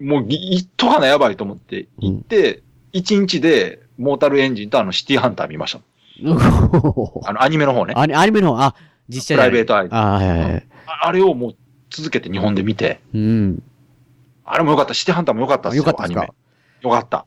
[0.01, 2.62] もうぎ行っとかなやばいと思って行って、
[2.93, 5.80] 1日でモータルエンジンとあのシティハンター見ました。
[7.24, 7.95] あのアニメの方ね。
[7.97, 8.74] アニアニメの方、あ、
[9.09, 9.74] 実写プライベート。
[9.74, 10.66] トアイドルあはいはいはい。
[10.86, 11.57] ああれをもう
[11.90, 13.62] 続けて日本で見て、うん。
[14.45, 14.95] あれもよかった。
[14.95, 15.84] シティハンターもよかったですよ。
[15.84, 16.22] よかったですか？
[16.22, 16.30] アニ
[16.82, 17.18] メよかった。
[17.18, 17.24] あ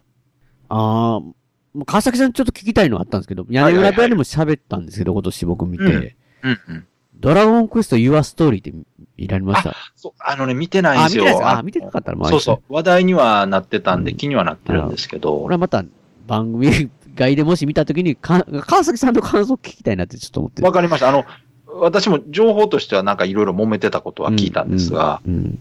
[0.70, 1.34] あ、も
[1.76, 6.88] う川崎さんちょっと聞きたいのあったんですけど、屋根裏部屋でも喋ったんですけど、今年僕見て、うんうんうん。
[7.20, 8.74] ドラゴンクエスト Your Story って
[9.18, 9.76] 見られました？
[9.96, 11.48] そう、あのね、見てないんあ、ですよ。
[11.48, 12.74] あ、見てなかったらまあそうそう。
[12.74, 15.84] 話題にはなってたんで、うん気にはなってるんですけど俺、はまた
[16.28, 21.10] 番組外でもし見たときにか、川崎さんの感想聞きたいなってちょっと思ってわかりました。
[21.10, 21.26] あの、
[21.68, 25.60] 私も情報としてはなんかいろいろ揉めてたことは聞いたんですが、うんうん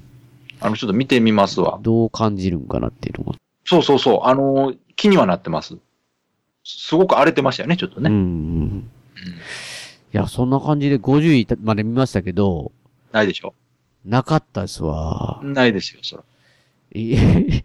[0.61, 1.79] あの、ちょっと見てみますわ。
[1.83, 3.39] どう感じるんかなっていうのが。
[3.67, 4.21] そうそうそう。
[4.23, 5.77] あの、気にはなってます。
[6.65, 8.09] すすごく荒れてましたよね、ちょっとね。
[8.09, 8.91] うんうん。
[10.15, 12.71] いや、そんな感じで50位まで見ましたけど、
[13.13, 13.53] ないでしょ？
[14.05, 15.41] なかったですわ。
[15.43, 16.23] ないですよ、それ。
[16.95, 17.65] え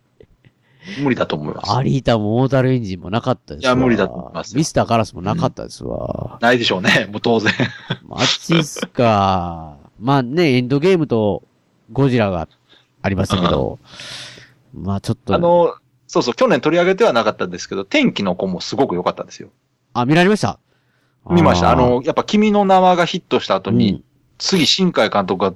[1.04, 1.72] 無理だと思います。
[1.72, 3.74] アリータもモータルエンジンもなかったですわ。
[3.74, 6.40] いや無理だと思いますよミスターカラスもなかったですわ。
[6.42, 7.54] ないでしょうね、 もう当然。
[8.08, 9.78] マジっすか。
[10.00, 11.44] まあね、エンドゲームと
[11.92, 12.48] ゴジラが
[13.04, 13.78] ありましたけど、
[14.74, 15.36] まあちょっと。
[15.36, 15.76] あの、
[16.08, 19.50] そうそう、去年取り上げてはなかったんですけど、天気の子もすごく良かったですよ。
[19.94, 20.58] あ、見られました？
[21.30, 21.72] 見ました。
[21.72, 24.04] あーの、やっぱ君の名はがヒットした後に、うん
[24.40, 25.54] 次、新海監督が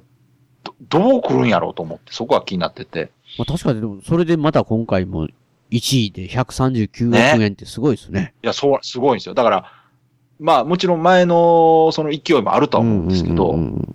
[0.62, 3.10] ど、どう来るんやろうと思って、そこは気になってて。
[3.38, 5.26] まあ、確かに、でも、それでまた今回も
[5.70, 8.34] 1位で139億円ってすごいですね。
[8.42, 9.34] いや、そう、すごいんですよ。
[9.34, 9.72] だから、
[10.38, 13.94] まあ、もちろん前の、その勢いもあるとは思うんですけど、うんうんうん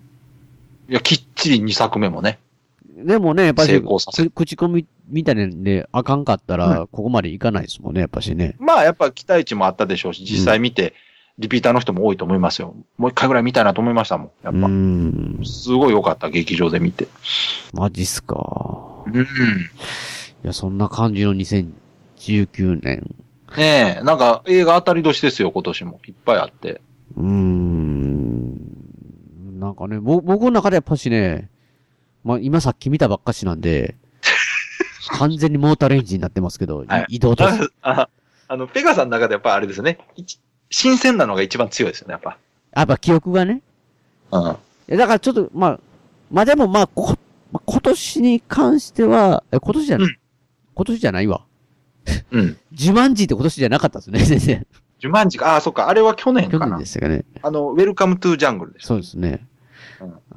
[0.90, 2.40] いや、きっちり2作目もね。
[2.44, 2.50] うん
[3.06, 8.58] でもね、やっぱり成功させく口コミみたいなんで、あかんかったら、ここまでいかないですもんね、やっぱしね。
[8.60, 10.94] まあ、やっぱ期待値もあったでしょうし、実際見て、
[11.40, 12.76] リピーターの人も多いと思いますよ。
[12.98, 14.32] もう一回ぐらい見たいなと思いましたもん。
[14.44, 14.68] やっうぱ。
[14.68, 15.40] ん。
[15.46, 17.08] すごい良かった、劇場で見て。
[17.74, 18.36] マジっすか。
[19.06, 19.22] うん。
[19.22, 19.26] い
[20.44, 23.16] や、そんな感じの2019年。
[23.58, 26.00] ねえ、なんか映画当たり年ですよ、今年も。
[26.08, 26.82] いっぱいあって。
[27.16, 28.60] うーん。
[29.60, 31.50] なんかね、ぼ僕の中でやっぱしね、
[32.26, 33.96] まあ今さっき見たばっかしなんで、
[35.18, 37.46] 完全にモーターレンジになってますけど、はいい移動と、
[37.82, 38.10] あ
[38.48, 40.00] あの、ペガさんの中でやっぱあれですね。
[40.70, 42.38] 一新鮮なのが一番強いですよね、やっぱ。
[42.76, 43.62] やっぱ記憶がね。
[44.32, 44.98] うん。
[44.98, 45.80] だからちょっと、まあ、
[46.32, 47.16] まあでもまあ、こ、
[47.52, 50.20] まあ今年に関しては、え今年じゃない、うん
[50.76, 51.42] 今年じゃないわ。
[52.32, 52.58] うん。
[52.72, 54.66] 自慢時って今年じゃなかったですね、先生。
[55.00, 56.78] ジュマンジか、ああ、そっか、あれは去年去かな。
[56.78, 57.26] 年でしたかね。
[57.42, 58.88] あの、ウェルカムトゥジャングルです。
[58.88, 59.46] そうですね。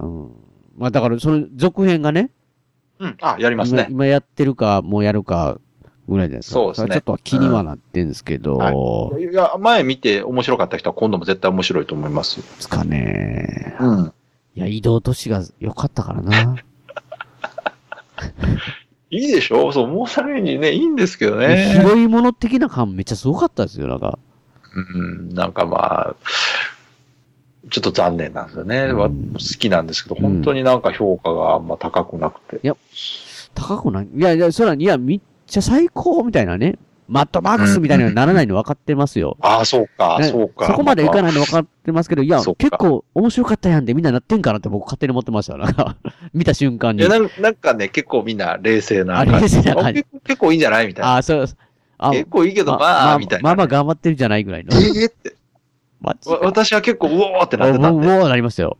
[0.00, 0.30] うん。
[0.76, 2.30] まあだから、その続編がね、
[2.98, 3.16] うん。
[3.20, 3.86] あ、やりますね。
[3.88, 5.58] 今今やってるか、もうやるか、
[6.08, 6.54] ぐらいじゃないですか。
[6.54, 8.72] そうですねちょっと気にはなってんですけど、は
[9.18, 12.44] いや、前見て面白かった人は今度も絶対面白いと思いますよ。
[12.56, 13.76] ですかね。
[13.80, 14.12] うん。
[14.54, 16.56] いや、移動都市が良かったからな。
[19.10, 19.72] いいでしょ？
[19.72, 21.74] そう、モータルエンジンね、いいんですけどね。
[21.74, 24.18] 広いもの的な感めっちゃすごかったですよ、なんか。
[24.74, 26.16] うん、なんかまあ、
[27.70, 28.84] ちょっと残念なんですよね。
[28.84, 32.60] うんわ好きなんですけど、本当になんか評価があんま高くなくて。
[33.54, 35.20] 高くないいやいや、そら、いや、めっ
[35.52, 36.78] ちゃ最高みたいなね。
[37.08, 39.36] マットマックスみたいにはならないの分かってますよ。
[39.40, 40.66] ああ、そうか、ねそうか。
[40.66, 41.22] そこまでいかい。
[41.22, 45.58] ないの分かってますけど、いや、結構面白かったやんでみんななってんかなって僕勝手に思ってましたよ。
[45.58, 45.96] なんか、
[46.32, 47.10] 見た瞬間にいや。
[47.10, 49.56] なんなんかね、結構みんな冷静なあ感じ。
[49.56, 51.12] 冷静な感結構結構いいんじゃないみたいな。
[51.12, 51.46] ああ、そう、
[51.98, 53.42] あ、結構いいけど、まあ、みたいな。
[53.42, 54.74] まあまあ頑張ってるじゃないぐらいの。
[54.74, 55.34] えーって。
[56.42, 58.06] 私は結構、うおーってなってたんで。
[58.08, 58.78] もう、もうなりましたよ。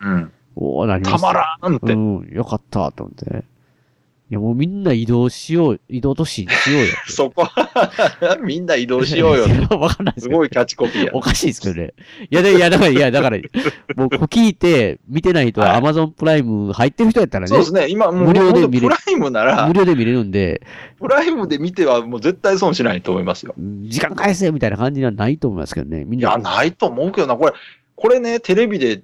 [0.00, 0.32] うん。
[0.56, 1.18] おーなりました。
[1.18, 1.92] たまらんって。
[1.92, 3.44] うん、よかった、と思って。
[4.30, 6.88] いや、もうみんな移動しよう、移動都市しようよ。
[7.08, 7.48] そこ、
[8.44, 9.46] みんな移動しようよ。
[9.70, 11.10] わかんないですすごいキャッチコピーや。
[11.14, 11.94] おかしいですけどね。
[12.30, 13.38] いや、で、いや、だから、いや、だから、
[13.96, 17.86] もう、聞いて、見てない人ははい Amazon プライム入ってる人やったらね、そうですね。
[17.88, 20.60] 今、もう、無料で見れ本当プライムなら無、料で見れるんで、
[21.00, 23.54] プライムで見てはもう絶対損しないと思いますよ。
[23.58, 26.04] うん時間返せみたいな感じにはないと思いますけどね。
[26.04, 26.28] みんな。
[26.28, 27.36] いや、ないと思うけどな。
[27.36, 27.52] これ、
[27.96, 29.02] これね、テレビで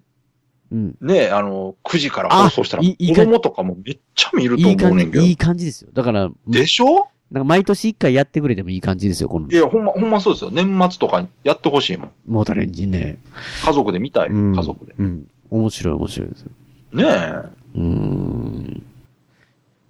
[0.75, 0.97] うん。
[1.01, 5.33] ね、あの、9時から放送したら、あいいいい子供とかもめっちゃ見ると思うねんけ、どい。
[5.33, 5.91] い感じですよ。
[5.93, 7.09] だから、でしょ？
[7.31, 10.51] なんか毎年一回やってくれてもいい感じですよ、このいや、ほんま、ほんまそうですよ。
[10.53, 12.11] 年末とかやってほしいもん。
[12.27, 13.19] モーターエンジンね。
[13.65, 14.29] 家族で見たい。
[14.29, 14.55] うん。
[14.55, 14.95] 家族で。
[14.99, 15.27] うん。
[15.51, 16.51] 面白い面白いですよ。
[16.93, 17.09] ねえ。
[17.77, 18.83] うーん。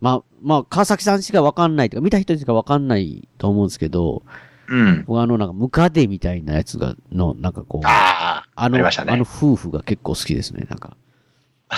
[0.01, 4.23] まあ、まあ、川崎さんしかわかんないとか、見た人しかわかんないと思うんですけど、
[4.69, 5.05] うん。
[5.07, 10.97] 僕あの、なんか、ムカデみたいなやつが、の、なんかこう、ああ、あの、ありましたねあの夫婦が結構好きですね、なんか。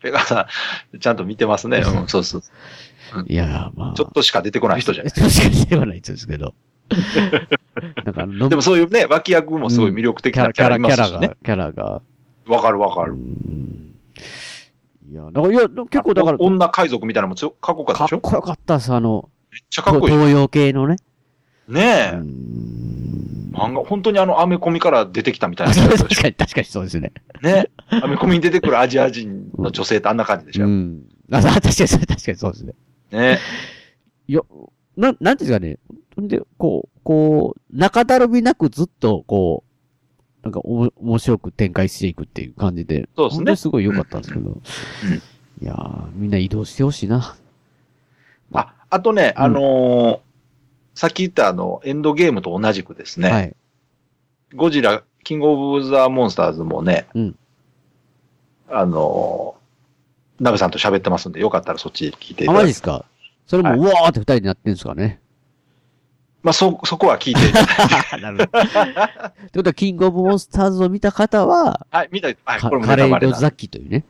[0.00, 0.46] ペガさ
[0.94, 1.78] ん、ちゃんと見てますね。
[1.78, 2.42] うん、そうそう。
[3.28, 3.94] いやー、まあ。
[3.94, 5.12] ちょっとしか出てこない人じゃない。
[5.14, 6.54] 確かにではない人ですけど。
[8.04, 11.20] なんかでもそういうね、脇役もすごい魅力的なキャラいキャラが。
[11.20, 12.02] キャラが。
[12.46, 13.14] わかるわかうる。
[13.14, 13.94] ん
[15.10, 18.16] いや、だから、いや、結構だから、か女海賊みたいなのも強かっこよかったでしょ？
[18.18, 20.14] っこよかったです、あの、めっちゃかっこいい。
[20.14, 20.96] 東洋系のね。
[21.68, 22.16] ねえ。
[22.16, 22.94] うん
[23.54, 27.12] 漫画、本当にあの、アメコミから出てきたみたいな確かに、確かにそうですね。
[27.40, 27.46] ょ。
[27.46, 27.70] ね。
[27.88, 30.66] アメコミに出てくるアジア人の女性ってあんな感じでしょ。
[30.66, 31.04] うん。
[31.30, 32.74] あ、確かに、そう確かにそうですね。
[33.12, 33.38] ね。
[34.26, 34.40] いや、
[34.96, 35.78] な、なんですかね。
[36.16, 43.08] ほんで、こう、こう、中だるみなくずっと、こう、なんかおも、面白く展開していくっていう感じで。
[43.16, 44.60] そうですねすごい良かったんですけど。
[45.62, 47.36] いやー、みんな移動してほしいな。
[48.94, 50.18] あ、あとね、あのー
[50.96, 53.56] さっき言ったあの、エンドゲームと同じくですね、はい。
[54.54, 57.36] ゴジラ、キングオブザモンスターズもね、うん
[58.70, 63.04] あのー、ナベさんと喋ってますんで、よかったらそっち聞いていあ、ただきマジですか？
[63.48, 65.20] それも、はいうわーって二人でなってんですかね？
[66.44, 68.16] まあ、そ、そこは聞いていただいて。
[68.22, 68.60] なるほど。
[68.60, 74.04] ってことは、キングオブモンスターズを見た方は、はい、見た、はい、かこれもカレードザッキというね、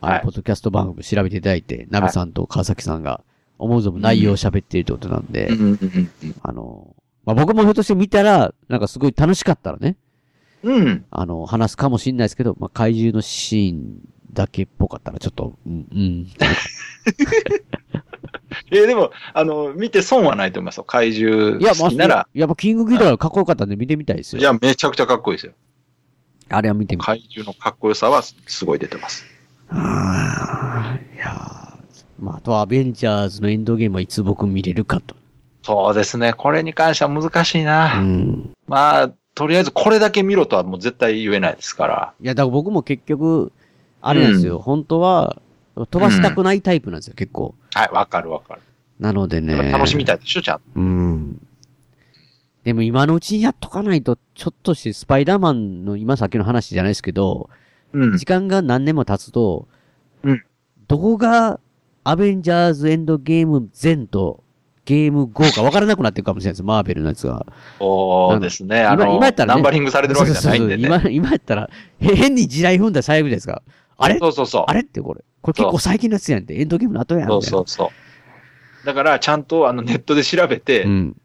[0.00, 3.24] はいポッドキャスト番組調べていただいて、ナベさんと川崎さんが
[3.60, 5.48] 思う存分内容を喋っているってことなんで、
[6.42, 6.94] あの、
[7.24, 9.96] まあ、僕もひょっとして見たら、なんかすごい楽しかったらね、
[10.62, 11.04] うん。
[11.10, 13.98] あの、話すかもしんないですけど、まあ、怪獣のシーン
[14.32, 16.26] だけっぽかったらちょっと、うん、うん。
[18.72, 20.84] えーでも、あの、見て損はないと思いますよ。
[20.84, 22.28] 怪獣好きなら。
[22.34, 24.40] やっぱキングギドラかっこよかったんで見てみたいですよ。
[24.40, 25.52] いや、めちゃくちゃかっこいいですよ。
[26.48, 27.02] あれは見てみ。
[27.02, 29.24] 怪獣のかっこよさはすごい出てます。
[29.70, 31.69] あーいやー
[32.20, 35.16] まあ、あとはアベンジャーズのエンドゲームはいつ僕見れるかと。
[35.62, 36.32] そうですね。
[36.32, 38.00] これに関しては難しいな。
[38.00, 38.50] うん。
[38.66, 42.14] まあ、とりあえずこれだけ見ろとはもう絶対言えないですから。
[42.20, 43.52] いや、だから僕も結局、
[44.00, 44.58] あれなんですよ。
[44.58, 45.36] 本当は、
[45.76, 47.54] 飛ばしたくないタイプなんですよ、結構。
[47.74, 48.60] はい、わかるわかる。
[48.98, 49.70] なのでね。
[49.70, 50.62] 楽しみたいでしょ、ちゃんと。
[50.76, 51.46] うん。
[52.64, 57.48] でも今のうちにやっとかないと、ちょっとしてスパイダーマンの今さっきの話じゃないですけど、
[57.92, 59.66] うん時間が何年も経つと、
[60.22, 60.44] うん
[60.86, 61.60] どこが
[62.10, 64.42] アベンジャーズエンドゲーム前と
[64.84, 67.46] ゲーム後か分からなくなってるかもしれないです、マーベルのやつが。
[67.78, 68.82] そうですね。
[68.82, 70.88] あ今の、今やったらねナンバリングされてるわけじゃないんでね。
[70.88, 73.62] そうそうそう今、今やったら、へ変に地雷踏んだら最悪ですか。
[73.96, 74.18] あれ？
[74.18, 74.64] そうそうそう。
[74.66, 75.20] あれってこれ。
[75.40, 77.28] これ結構最近のやつやんって、エンドゲームの後やん。
[77.28, 77.92] そうそうそ
[78.82, 78.86] う。
[78.86, 81.16] だから、ちゃんとあのネットで調べて、うん。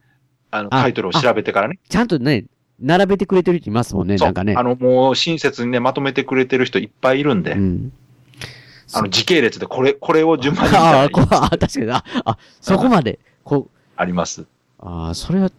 [0.51, 1.79] あのあタイトルを調べてからね。
[1.89, 2.45] ちゃんとね、
[2.79, 4.53] 並べてくれてる人いますもんね、なんかね。
[4.55, 7.91] あの、もう親切にね、まとめてくれてる人いっぱいいるんで、うん。
[8.93, 14.45] あの、時系列でこれ、これを順番にああ、あ確かに、あ、あ、そこまで、こう、あります。
[14.79, 15.51] ああ、それは、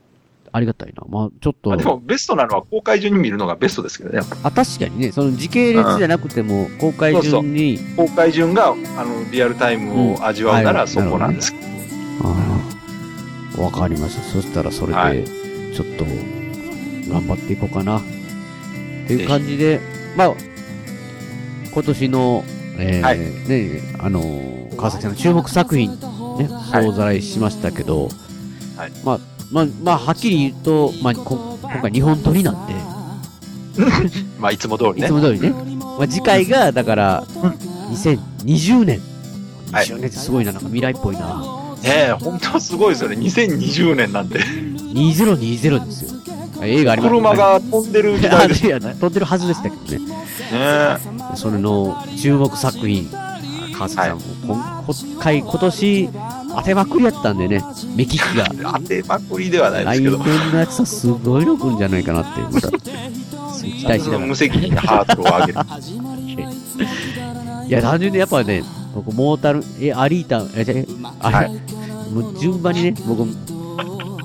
[0.53, 1.05] ありがたいな。
[1.09, 4.20] まあ、ちょっと、まあでも、ベストなのは公開順に見るのがベストですけどね。
[4.43, 8.74] あ、確かにね、その時系列じゃなくても、公開順に、公開順が、あ
[9.05, 11.53] の、リアルタイムを味わうなうんらそこなんです。
[11.53, 11.66] けど。
[12.22, 12.61] あ
[13.59, 14.22] あ、わかりました。
[14.22, 16.05] そしたらそれはで、ちょっと、
[17.11, 17.99] 頑張っていこうかな。
[17.99, 18.03] っ
[19.07, 19.81] ていう感じで、
[20.16, 20.35] まあ、
[21.72, 22.45] 今年の、
[22.79, 28.09] えーはいね、あのー、川崎さんの注目作品、ね、はい総ざらいしましたけど、
[28.77, 29.20] はいまあ、
[29.51, 32.74] まあ、まあ、はっきり言うと、まあ、こ今回日本撮りなんで、
[34.39, 35.12] まあ、いつも通りねいつ。
[35.12, 35.51] も通りね。
[35.51, 37.24] まあ、次回が、だから、
[37.91, 39.01] 2020年。
[39.72, 41.43] はい20年ってすごいな、なんか未来っぽいな。
[41.83, 43.16] ねえ、本当はすごいですよね。
[43.16, 44.39] 2020年なんて。
[44.39, 46.16] 2020ですよ。
[46.62, 50.16] 映画あります車が飛んでる時代です飛んでるはずでしたけどね。
[50.52, 50.98] ね。
[51.34, 53.11] それの注目作品、
[53.76, 56.09] 川崎さんも、今今回、今年、
[56.57, 57.62] 当てまくりやったんでね、
[57.94, 58.44] 目利きが。
[58.78, 60.18] 当てまくりではないです来けど。
[60.18, 62.74] 年のやつはすごいの来るんじゃないかなって、また、期
[63.84, 64.36] 待しながら無。
[64.36, 65.59] 責任にハードルを上げる。
[67.68, 68.62] いや、単純にやっぱね、
[68.94, 70.86] 僕、モータル、え、アリータ、え、じゃえ
[71.20, 71.50] あれ、はい
[72.12, 73.26] もう順番にね、僕、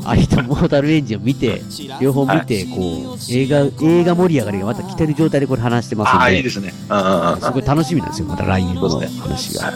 [0.05, 1.61] アリータ、モータルエンジンを見て、
[1.99, 6.71] 両方見て、こう、映画、映画盛り上がりがまた来てる状態でこれ話してますんで、ああ、いいですね。
[6.71, 9.71] すごい楽しみなんですよ、また来年の話が。
[9.71, 9.73] だ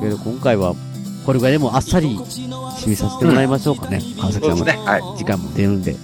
[0.00, 0.74] けど今回は、
[1.26, 4.02] これぐらいでもあっさり締めさせてもらいましょうかね。
[4.18, 4.64] 川崎さんも。
[5.16, 5.92] 時間も出るんで。
[5.92, 5.94] え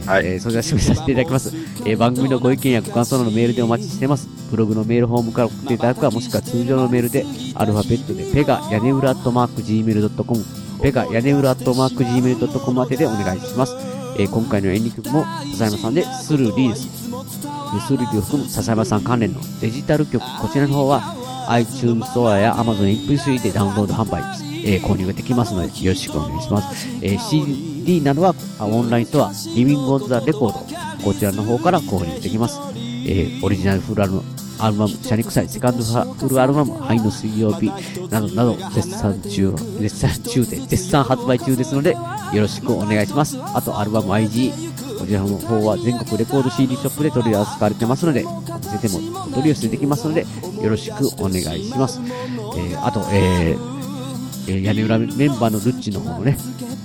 [0.00, 1.52] ーはいえーそれでは締めさせていただきます。
[1.86, 4.28] えー番組のご意見やご感想などメールでお待ちしてます。
[4.50, 10.44] ブログのメールフォームから送っていただくか、もしくは通常のメールで、アルファベットで、ペガ、屋根裏アットマーク Gmail.com、
[10.84, 13.74] ペガ、屋根裏アットマーク Gmail.com 宛てでお願いします。
[14.18, 16.86] えー今回のエンディングも、笹山さんで、スルリーです。
[17.86, 21.16] スルリーを含む笹山さん関連のデジタル曲、こちらの方は、
[21.48, 24.20] iTunes ストアや Amazon MP3 でダウンロード販売、
[24.62, 26.86] えー購入ができますので、よろしくお願いします。
[27.00, 32.60] えー CD などはオンラインストア、リビングオンザレコード、こちらの方から購入できます。
[33.06, 37.70] えーオリジナルフルアルバム、アルバム、シャニクサイ、セカンドフルアルバム、灰の水曜日、
[38.10, 41.98] などなど、絶賛中、絶賛中で、絶賛発売中ですので、よ
[42.42, 43.38] ろしくお願いします。
[43.54, 44.52] あと、アルバム IG、
[44.98, 50.24] こちらの方は全国レコード CD ショップで取り扱われてますので、お店でもお取り寄せできますので、
[50.62, 52.00] よろしくお願いします。
[52.56, 53.73] えーあと、えー
[54.46, 56.36] えー屋根裏メンバーのルッチの方のね、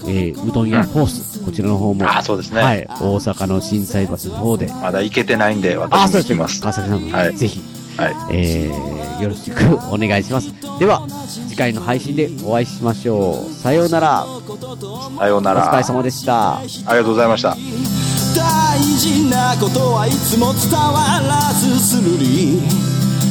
[0.07, 2.61] えーうどん屋フォース、こちらの方も、ああ、そうですね。
[2.61, 6.35] はい、大阪の心斎橋の方で、まだ行けてないんで、あ、私もそうですね。
[6.35, 6.61] 行きます。
[6.61, 7.61] 川崎さんも、はいぜひ、
[7.97, 8.15] はい。
[8.31, 10.53] えー、よろしくお願いします。
[10.79, 11.05] では、
[11.49, 13.53] 次回の配信でお会いしましょう。
[13.53, 14.25] さようなら。
[15.17, 15.83] さようなお疲れら。
[15.83, 16.59] 様でした。
[16.59, 17.57] ありがとうございました。
[18.37, 22.61] 大事なことはいつも伝わらずするり